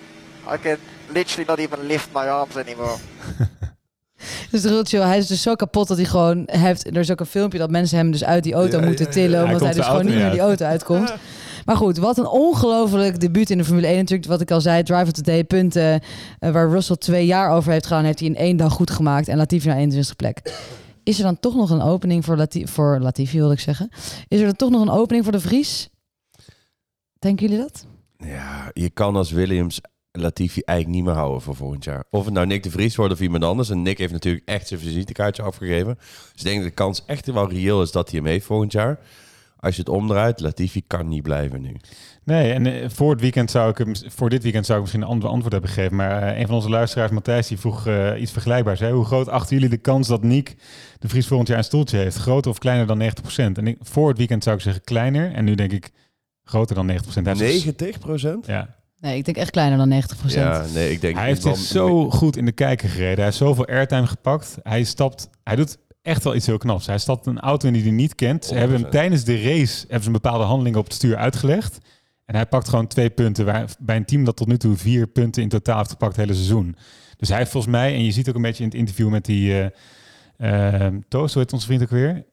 [0.47, 2.99] I can literally not even lift my arms anymore.
[4.51, 5.01] Dus chill.
[5.03, 6.87] Hij is dus zo kapot dat hij gewoon heeft.
[6.87, 9.11] Er is ook een filmpje dat mensen hem dus uit die auto Ja, moeten ja,
[9.11, 9.17] ja.
[9.17, 11.13] tillen, Hij omdat hij dus gewoon niet meer niet die auto uitkomt.
[11.65, 14.29] Maar goed, wat een ongelooflijk debuut in de Formule 1 natuurlijk.
[14.29, 16.01] Wat ik al zei, Drive of the Day punten.
[16.39, 19.29] eh, waar Russell twee jaar over heeft gedaan, heeft hij in één dag goed gemaakt.
[19.29, 20.63] En Latifi naar 21 plek.
[21.05, 23.89] Is er dan toch nog een opening voor, Lati voor Latifi, wilde ik zeggen.
[24.29, 25.89] Is er dan toch nog een opening voor de Vries?
[27.19, 27.87] Denken jullie dat?
[28.17, 29.81] Ja, je kan als Williams
[30.13, 32.05] Latifi eigenlijk niet meer houden voor volgend jaar.
[32.11, 33.71] Of het nou Nick de Vries wordt of iemand anders.
[33.71, 35.95] En Nick heeft natuurlijk echt zijn visitekaartje afgegeven.
[36.33, 38.99] Dus ik denk dat de kans echt wel reëel is dat hij hem volgend jaar.
[39.61, 41.77] Als je het omdraait, Latifi kan niet blijven nu.
[42.25, 45.03] Nee, en eh, voor, het weekend zou ik hem, voor dit weekend zou ik misschien
[45.03, 45.97] een ander antwoord hebben gegeven.
[45.97, 48.81] Maar eh, een van onze luisteraars, Matthijs, die vroeg eh, iets vergelijkbaars.
[48.81, 48.91] Hè?
[48.91, 50.57] Hoe groot achten jullie de kans dat Nick
[50.99, 52.17] de Vries volgend jaar een stoeltje heeft?
[52.17, 53.07] Groter of kleiner dan 90%?
[53.37, 55.33] En ik, voor het weekend zou ik zeggen kleiner.
[55.33, 55.91] En nu denk ik
[56.45, 56.93] groter dan 90%.
[56.93, 58.47] Hij heeft 90 procent?
[58.47, 58.79] Ja.
[59.01, 61.17] Nee, ik denk echt kleiner dan 90% Ja, nee, ik denk...
[61.17, 63.15] Hij heeft zich zo goed in de kijker gereden.
[63.15, 64.57] Hij heeft zoveel airtime gepakt.
[64.63, 66.87] Hij stapt, hij doet echt wel iets heel knaps.
[66.87, 68.45] Hij stapt een auto in die hij niet kent.
[68.45, 68.89] Ze hebben hem 100%.
[68.91, 71.79] tijdens de race hebben ze een bepaalde handeling op het stuur uitgelegd.
[72.25, 75.07] En hij pakt gewoon twee punten waar, bij een team dat tot nu toe vier
[75.07, 76.77] punten in totaal heeft gepakt het hele seizoen.
[77.17, 79.25] Dus hij heeft volgens mij, en je ziet ook een beetje in het interview met
[79.25, 79.67] die eh
[80.41, 82.25] eh, Toos, hoe heet onze vriend ook weer?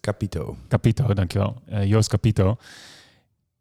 [0.00, 0.56] Capito.
[0.68, 1.62] Capito, dankjewel.
[1.66, 2.56] Eh Joost Capito.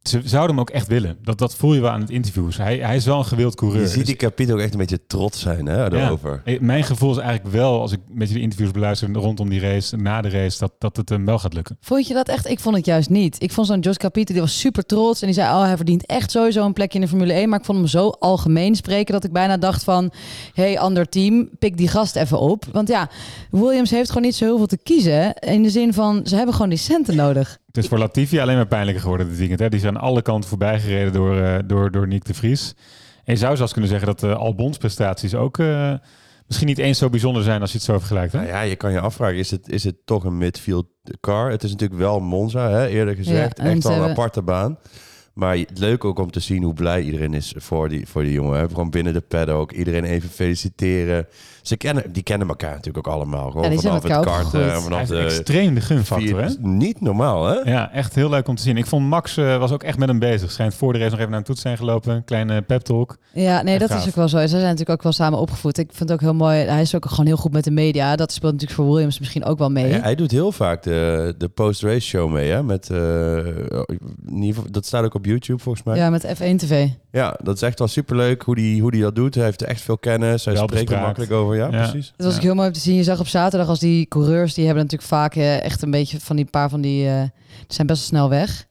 [0.10, 1.18] Ze zouden hem ook echt willen.
[1.24, 2.52] Dat, dat voel je wel aan het interview.
[2.54, 3.82] Hij, hij is wel een gewild coureur.
[3.82, 6.42] Je ziet Dus- die Capito ook echt een beetje trots zijn hè, daarover.
[6.46, 6.58] ja.
[6.62, 9.96] Mijn gevoel is eigenlijk wel, als ik een beetje de interviews beluister rondom die race,
[9.98, 11.78] na de race, dat, dat het hem wel gaat lukken.
[11.82, 12.48] Vond je dat echt?
[12.50, 13.42] Ik vond het juist niet.
[13.42, 15.20] Ik vond zo'n Jos Capito, die was super trots.
[15.22, 17.50] En die zei, oh, hij verdient echt sowieso een plekje in de Formule 1.
[17.50, 20.12] Maar ik vond hem zo algemeen spreken dat ik bijna dacht van...
[20.54, 22.66] hey, ander team, pik die gast even op.
[22.72, 23.10] Want ja,
[23.52, 25.34] Williams heeft gewoon niet zo heel veel te kiezen.
[25.34, 27.58] In de zin van, ze hebben gewoon die centen nodig.
[27.76, 29.60] Het is voor Latifi alleen maar pijnlijker geworden dit weekend.
[29.60, 29.70] Hè?
[29.70, 32.74] Die is aan alle kanten voorbij gereden door, eh, door, door Nick de Vries.
[33.24, 35.94] En je zou zelfs kunnen zeggen dat de Albons prestaties ook eh,
[36.48, 38.32] misschien niet eens zo bijzonder zijn als je het zo vergelijkt.
[38.32, 38.38] Hè?
[38.38, 40.86] Nou ja, je kan je afvragen, is het, is het toch een midfield
[41.20, 41.50] car?
[41.52, 43.58] Het is natuurlijk wel Monza, hè, eerder gezegd.
[43.58, 44.78] Ja, Echt wel een hebben- aparte baan.
[45.34, 48.32] Maar het leuk ook om te zien hoe blij iedereen is voor die, voor die
[48.32, 48.60] jongen.
[48.60, 48.68] Hè.
[48.68, 51.28] Gewoon binnen de paddock, iedereen even feliciteren.
[51.68, 53.52] Ze kennen, die kennen elkaar natuurlijk ook allemaal.
[53.52, 54.82] Gewoon Ja, vanaf het karten.
[54.82, 56.50] Vanaf de extreem de gunfactor, hè?
[56.60, 57.54] Niet normaal, hè?
[57.72, 58.78] Ja, echt heel leuk om te zien.
[58.78, 60.52] Ik vond Max eh, was ook echt met hem bezig.
[60.52, 62.24] Schijnt voor de race nog even naar een toets zijn gelopen.
[62.26, 63.18] Kleine pep talk.
[63.34, 64.02] Ja, nee, Echt dat gaaf.
[64.02, 64.40] is ook wel zo.
[64.40, 65.78] Ze zijn natuurlijk ook wel samen opgevoed.
[65.78, 66.58] Ik vind het ook heel mooi.
[66.58, 68.16] Hij is ook gewoon heel goed met de media.
[68.16, 69.88] Dat speelt natuurlijk voor Williams misschien ook wel mee.
[69.88, 72.64] Ja, hij doet heel vaak de, de post-race show mee, hè?
[72.64, 72.98] Met, eh,
[73.38, 75.98] in ieder geval, dat staat ook op YouTube volgens mij.
[75.98, 76.88] Ja, met F1 TV.
[77.12, 79.36] Ja, dat is echt wel superleuk hoe die, hoe die dat doet.
[79.36, 80.46] Hij heeft echt veel kennis.
[80.46, 81.55] Hij Wel spreekt er makkelijk over.
[81.56, 82.14] Ja, precies.
[82.16, 82.96] Dat was ook heel mooi om te zien.
[82.96, 86.20] Je zag op zaterdag als die coureurs, die hebben natuurlijk vaak eh, echt een beetje
[86.20, 88.66] van die paar van die, eh, die zijn best wel snel weg.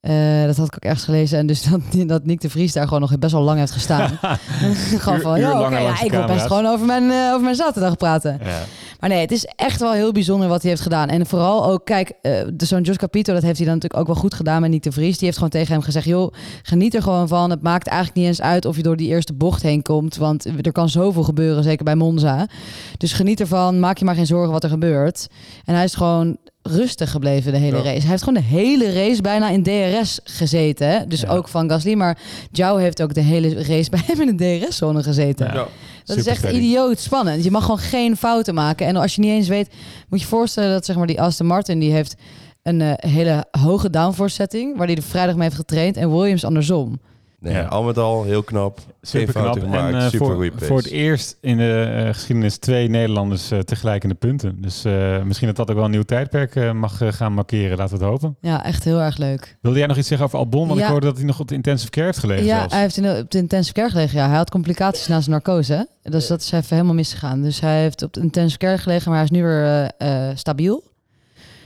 [0.00, 1.38] Eh, dat had ik ook ergens gelezen.
[1.38, 4.18] En dus dat, dat Nick de Vries daar gewoon nog best wel lang heeft gestaan.
[4.98, 7.54] gewoon van, Uur- ja, uur ja, ik wil best gewoon over mijn, eh, over mijn
[7.54, 8.38] zaterdag praten.
[8.44, 8.60] Ja.
[9.02, 11.08] Maar nee, het is echt wel heel bijzonder wat hij heeft gedaan.
[11.08, 14.06] En vooral ook, kijk, eh, de zo'n Jos Capito, dat heeft hij dan natuurlijk ook
[14.06, 15.16] wel goed gedaan met Nick de Vries.
[15.16, 16.32] Die heeft gewoon tegen hem gezegd, joh,
[16.62, 17.50] geniet er gewoon van.
[17.50, 20.16] Het maakt eigenlijk niet eens uit of je door die eerste bocht heen komt.
[20.16, 22.48] Want er kan zoveel gebeuren, zeker bij Monza.
[22.96, 25.26] Dus geniet ervan, maak je maar geen zorgen wat er gebeurt.
[25.64, 27.82] En hij is gewoon rustig gebleven de hele Ja.
[27.82, 28.00] race.
[28.00, 30.88] Hij heeft gewoon de hele race bijna in DRS gezeten.
[30.88, 31.06] Hè?
[31.06, 31.94] Dus ook van Gasly.
[31.94, 32.18] Maar
[32.50, 35.46] Jou heeft ook de hele race bij hem in de DRS-zone gezeten.
[35.54, 35.66] Ja.
[36.04, 37.44] Dat is echt idioot spannend.
[37.44, 38.86] Je mag gewoon geen fouten maken.
[38.86, 39.68] En als je niet eens weet,
[40.08, 42.14] moet je je voorstellen dat zeg maar die Aston Martin die heeft
[42.62, 46.44] een eh, hele hoge downforce setting, waar hij de vrijdag mee heeft getraind en Williams
[46.44, 47.00] andersom.
[47.42, 47.64] Nee, Ja.
[47.64, 48.78] al met al heel knap.
[48.78, 48.86] Geen
[49.28, 49.58] Super knap.
[49.58, 49.94] gemaakt.
[49.94, 54.02] En eh, super voor, voor het eerst in de eh, geschiedenis twee Nederlanders eh, tegelijk
[54.02, 54.60] in de punten.
[54.62, 57.76] Dus eh, misschien dat dat ook wel een nieuw tijdperk eh, mag eh, gaan markeren.
[57.78, 58.36] Laten we het hopen.
[58.40, 59.56] Ja, echt heel erg leuk.
[59.60, 60.66] Wilde jij nog iets zeggen over Albon?
[60.66, 60.84] Want Ja.
[60.84, 62.72] ik hoorde dat hij nog op de intensive care heeft gelegen ja, zelfs.
[62.72, 64.18] hij heeft in de, op de intensive care gelegen.
[64.18, 65.72] Ja, hij had complicaties na zijn narcose.
[66.02, 66.10] hè.
[66.10, 67.42] Dus dat is even helemaal misgegaan.
[67.42, 69.64] Dus hij heeft op de intensive care gelegen, maar hij is nu weer
[69.98, 70.82] eh, eh, stabiel.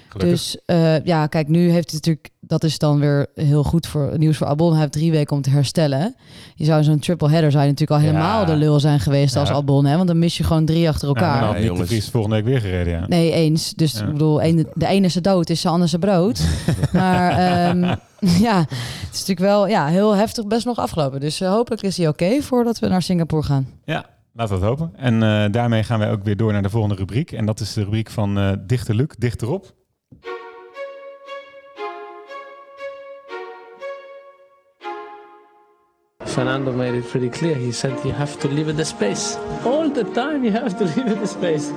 [0.09, 0.31] Gelukkig.
[0.39, 4.19] Dus eh, ja, kijk, nu heeft hij natuurlijk, dat is dan weer heel goed voor
[4.19, 4.71] nieuws voor Albon.
[4.71, 6.15] Hij heeft drie weken om te herstellen.
[6.55, 8.13] Je zou zo'n triple header zou je natuurlijk al Ja.
[8.13, 9.51] helemaal de lul zijn geweest als.
[9.51, 9.97] Albon, hè?
[9.97, 11.43] Want dan mis je gewoon drie achter elkaar.
[11.43, 11.87] Ja, Nick de.
[11.87, 13.07] Vries volgende week weer gereden, ja.
[13.07, 13.75] Nee, eens.
[13.75, 14.01] Dus Ja.
[14.01, 16.41] ik bedoel, een, de ene is zijn dood, is de ander zijn brood.
[16.93, 17.81] maar ehm,
[18.47, 21.21] ja, het is natuurlijk wel ja, heel heftig best nog afgelopen.
[21.21, 23.67] Dus eh, hopelijk is hij oké voordat we naar Singapore gaan.
[23.85, 24.97] Ja, laten we het hopen.
[24.97, 27.33] En eh, daarmee gaan wij ook weer door naar de volgende rubriek.
[27.33, 29.75] En dat is de rubriek van eh Dichter Luc, Dichterop.
[36.37, 37.55] Fernando made it pretty clear.
[37.55, 39.39] He said you have to leave it the space.
[39.65, 41.71] All the time you have to leave it the space.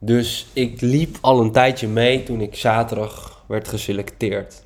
[0.00, 4.62] Dus ik liep al een tijdje mee toen ik zaterdag werd geselecteerd.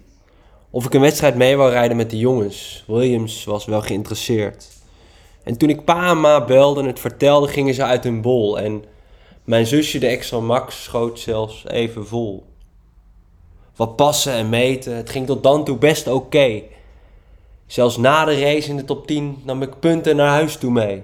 [0.70, 2.84] Of ik een wedstrijd mee wou rijden met de jongens.
[2.86, 4.68] Williams was wel geïnteresseerd.
[5.44, 8.58] En toen ik pa en ma belde en het vertelde, gingen ze uit hun bol.
[8.58, 8.84] En
[9.44, 12.44] mijn zusje, de extra Max, schoot zelfs even vol.
[13.76, 16.62] Wat passen en meten, het ging tot dan toe best oké.
[17.66, 21.02] Zelfs na de race in de top 10 nam ik punten naar huis toe mee.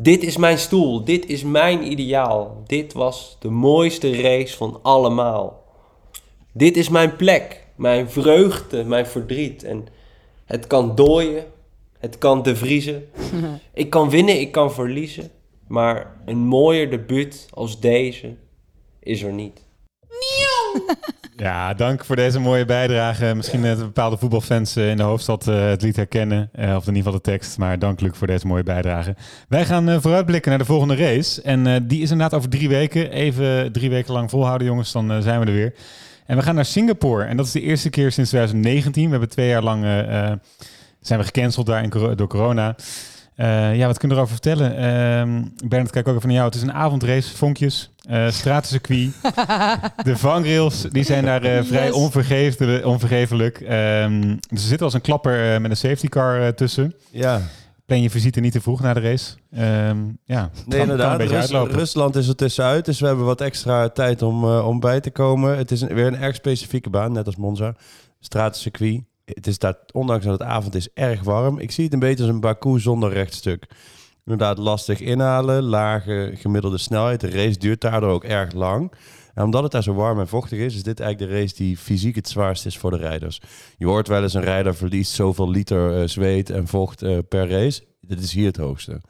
[0.00, 2.62] Dit is mijn stoel, dit is mijn ideaal.
[2.66, 5.64] Dit was de mooiste race van allemaal.
[6.52, 9.64] Dit is mijn plek, mijn vreugde, mijn verdriet.
[9.64, 9.86] En
[10.44, 11.44] het kan dooien,
[11.98, 13.08] Het kan te vriezen.
[13.82, 15.30] Ik kan winnen, ik kan verliezen.
[15.72, 18.34] Maar een mooier debuut als deze
[19.00, 19.60] is er niet.
[21.36, 23.34] Ja, dank voor deze mooie bijdrage.
[23.34, 26.48] Misschien dat bepaalde voetbalfans eh, in de hoofdstad eh, het lied herkennen.
[26.52, 27.58] eh, Of in ieder geval de tekst.
[27.58, 29.16] Maar dank Luc voor deze mooie bijdrage.
[29.48, 31.42] Wij gaan eh, vooruitblikken naar de volgende race.
[31.42, 33.10] En eh, die is inderdaad over drie weken.
[33.10, 35.74] Even drie weken lang volhouden jongens, dan zijn we er weer.
[36.26, 37.24] En we gaan naar Singapore.
[37.24, 39.04] En dat is de eerste keer sinds 2019.
[39.04, 39.82] We hebben twee jaar lang
[41.00, 42.76] zijn we gecanceld daar door corona.
[43.36, 44.76] Eh, ja, wat kunnen we erover vertellen?
[44.76, 46.46] Ehm Bernard, kijk ook even naar jou.
[46.48, 49.12] Het is een avondrace, vonkjes, eh stratencircuit.
[50.04, 51.94] de vangrails, die zijn daar eh, vrij Yes.
[51.94, 52.84] onvergeeflijk.
[52.86, 53.60] onvergeeflijk.
[53.60, 56.94] Ehm, dus er zit als een klapper met een safety car eh, tussen.
[57.10, 57.40] Ja.
[57.86, 59.34] Plan je visite niet te vroeg na de race.
[59.52, 61.12] Ehm, ja, het Nee, kan- kan inderdaad.
[61.12, 61.74] een beetje Rus- uitlopen.
[61.78, 65.10] Rusland is er tussenuit, dus we hebben wat extra tijd om, eh, om bij te
[65.10, 65.56] komen.
[65.56, 67.74] Het is een, weer een erg specifieke baan, net als Monza.
[68.20, 69.00] Stratencircuit.
[69.24, 71.58] Het is daar, ondanks dat het avond is, erg warm.
[71.58, 73.66] Ik zie het een beetje als een Baku zonder rechtstuk.
[74.24, 77.20] Inderdaad, lastig inhalen, lage gemiddelde snelheid.
[77.20, 78.92] De race duurt daardoor ook erg lang.
[79.34, 81.76] En omdat het daar zo warm en vochtig is, is dit eigenlijk de race die
[81.76, 83.40] fysiek het zwaarst is voor de rijders.
[83.76, 87.48] Je hoort wel eens een rijder verliest zoveel liter eh, zweet en vocht eh, per
[87.48, 87.82] race.
[88.00, 89.00] Dit is hier het hoogste.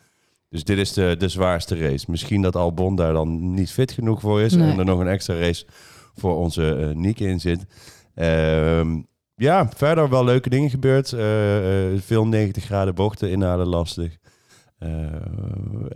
[0.48, 2.10] Dus dit is de, de zwaarste race.
[2.10, 4.52] Misschien dat Albon daar dan niet fit genoeg voor is.
[4.52, 4.70] Nee.
[4.70, 5.66] En er nog een extra race
[6.14, 7.64] voor onze Nieke in zit.
[8.14, 9.00] Ehm,
[9.42, 11.12] ja, verder wel leuke dingen gebeurd.
[11.12, 14.16] Eh, eh, veel 90 graden bochten inhalen lastig.
[14.78, 14.88] Eh,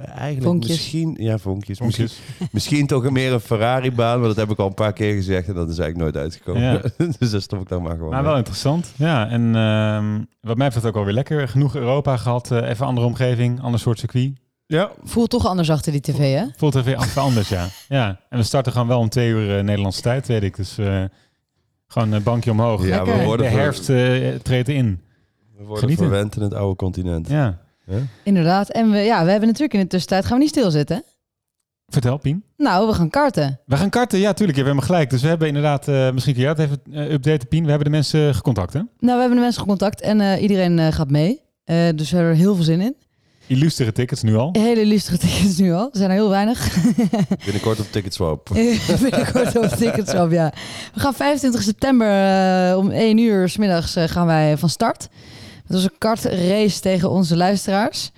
[0.06, 0.70] eigenlijk Vonkjes.
[0.70, 1.16] misschien...
[1.18, 1.78] Ja, vonkjes.
[1.78, 1.98] Vonkjes.
[1.98, 4.18] Misschien, misschien toch een meer een Ferrari-baan.
[4.18, 5.48] Maar dat heb ik al een paar keer gezegd.
[5.48, 6.62] En dat is eigenlijk nooit uitgekomen.
[6.62, 6.80] Ja.
[7.18, 8.28] dus daar stop ik dan maar gewoon Maar mee.
[8.28, 8.92] wel interessant.
[8.96, 11.48] Ja, en ehm, wat mij betreft ook alweer lekker.
[11.48, 12.50] Genoeg Europa gehad.
[12.50, 14.32] eh, even andere omgeving, ander soort circuit.
[14.66, 14.90] Ja.
[15.02, 16.44] Voelt toch anders achter die tv, hè?
[16.56, 17.66] Voelt even even anders, ja.
[17.88, 18.20] ja.
[18.28, 20.56] En we starten gewoon wel om twee uur eh, Nederlandse tijd, weet ik.
[20.56, 21.04] Dus eh,
[21.86, 22.86] gewoon een bankje omhoog.
[22.86, 25.00] Ja, we De- worden de herfst eh, treedt in.
[25.56, 26.06] We worden Genieten.
[26.06, 27.28] verwend in het oude continent.
[27.28, 27.58] Ja.
[27.86, 27.98] Ja?
[28.22, 28.68] Inderdaad.
[28.70, 31.02] En we, ja, we hebben natuurlijk in de tussentijd gaan we niet stilzitten.
[31.86, 32.44] Vertel, Pien.
[32.56, 33.60] Nou, we gaan karten.
[33.66, 34.58] We gaan karten, ja, tuurlijk.
[34.58, 35.10] Je hebt helemaal gelijk.
[35.10, 37.62] Dus we hebben inderdaad, eh, misschien kun jij dat even eh, updaten, Pien.
[37.62, 38.78] We hebben de mensen gecontact, hè?
[38.78, 41.40] Nou, we hebben de mensen gecontact en eh, iedereen eh, gaat mee.
[41.64, 42.96] Eh, dus we hebben er heel veel zin in.
[43.46, 44.48] Illustere tickets nu al.
[44.52, 45.84] Hele illustere tickets nu al.
[45.84, 46.76] Er zijn er heel weinig.
[47.44, 48.48] Binnenkort op Ticketswap.
[49.02, 50.52] Binnenkort op tickets op, ja.
[50.94, 52.08] We gaan 25 september
[52.70, 55.08] eh, om 1 uur s middags eh, gaan wij van start.
[55.66, 58.10] Dat is een kartrace tegen onze luisteraars.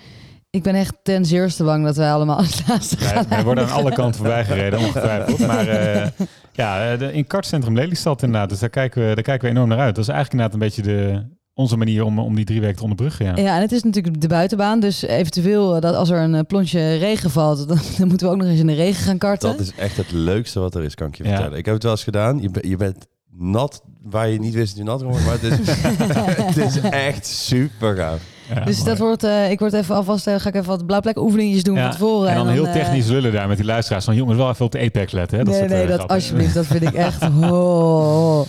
[0.50, 3.26] Ik ben echt ten zeerste bang dat wij allemaal als laatste Ja, gaan.
[3.28, 5.38] we worden aan alle kanten voorbij gereden, ongetwijfeld.
[5.46, 6.08] Maar eh,
[6.52, 8.48] ja, de, in kartcentrum Lelystad inderdaad.
[8.48, 9.94] Dus daar kijken, we, daar kijken we enorm naar uit.
[9.94, 12.82] Dat is eigenlijk inderdaad een beetje de, onze manier om, om die drie weken te
[12.82, 13.26] onderbruggen.
[13.26, 13.36] Ja.
[13.36, 14.80] Ja, en het is natuurlijk de buitenbaan.
[14.80, 18.32] Dus eventueel eh, dat als er een eh, plonsje regen valt, dan, dan moeten we
[18.32, 19.50] ook nog eens in de regen gaan karten.
[19.50, 21.30] Dat is echt het leukste wat er is, kan ik je Ja.
[21.30, 21.58] vertellen.
[21.58, 22.40] Ik heb het wel eens gedaan.
[22.40, 25.24] Je, je bent nat waar je niet wist dat je nat was.
[25.24, 25.58] Maar het is,
[26.44, 28.20] het is echt super gaaf.
[28.54, 28.88] Ja, dus mooi.
[28.88, 31.74] dat wordt, eh, ik word even alvast, eh, ga ik even wat blauwplek oefeningetjes doen
[31.76, 32.28] Ja, van tevoren.
[32.30, 34.04] en dan heel technisch lullen daar met die luisteraars.
[34.04, 35.38] Van jongens, wel even op de apex letten.
[35.38, 35.44] Hè?
[35.44, 36.54] Dat nee, soort, nee, dat alsjeblieft.
[36.54, 37.22] Dat vind ik echt...
[37.50, 38.40] Oh.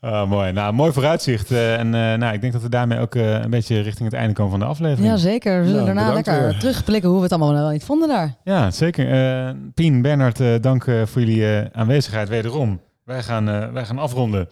[0.00, 0.52] Ah, mooi.
[0.52, 1.50] Nou, mooi vooruitzicht.
[1.50, 4.18] Eh, en eh, nou, ik denk dat we daarmee ook eh, een beetje richting het
[4.18, 5.06] einde komen van de aflevering.
[5.08, 5.58] Ja, zeker.
[5.60, 6.58] We zullen Nou, daarna lekker weer.
[6.58, 8.34] terugblikken hoe we het allemaal wel niet vonden daar.
[8.44, 9.10] Ja, zeker.
[9.48, 12.80] Eh, Pien, Bernard, eh, dank eh, voor jullie eh, aanwezigheid wederom.
[13.04, 14.48] Wij gaan, eh, wij gaan afronden.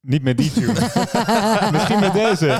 [0.00, 0.72] Niet met die tune.
[1.72, 2.58] Misschien met deze.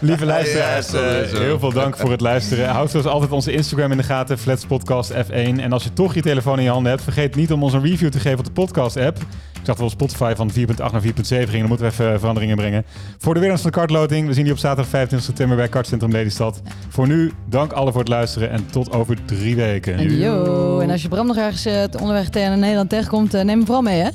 [0.00, 0.92] Lieve luisteraars,
[1.38, 2.68] heel veel dank voor het luisteren.
[2.68, 5.32] Houd zoals altijd onze Instagram in de gaten, Flats Podcast F1.
[5.60, 7.82] En als je toch je telefoon in je handen hebt, vergeet niet om ons een
[7.82, 9.18] review te geven op de podcast-app.
[9.60, 11.50] Ik zag wel op Spotify van 4.8 naar 4.7 ging.
[11.50, 12.84] Dan moeten we even veranderingen brengen.
[13.18, 16.10] Voor de winnaars van de kartloting, we zien die op zaterdag 25 september bij Kartcentrum
[16.10, 16.62] Lelystad.
[16.88, 19.94] Voor nu, dank allen voor het luisteren en tot over drie weken.
[19.94, 20.78] En yo.
[20.78, 23.82] En als je Bram nog ergens eh, onderweg tegen Nederland tegenkomt, eh, neem hem vooral
[23.82, 24.10] mee, hè?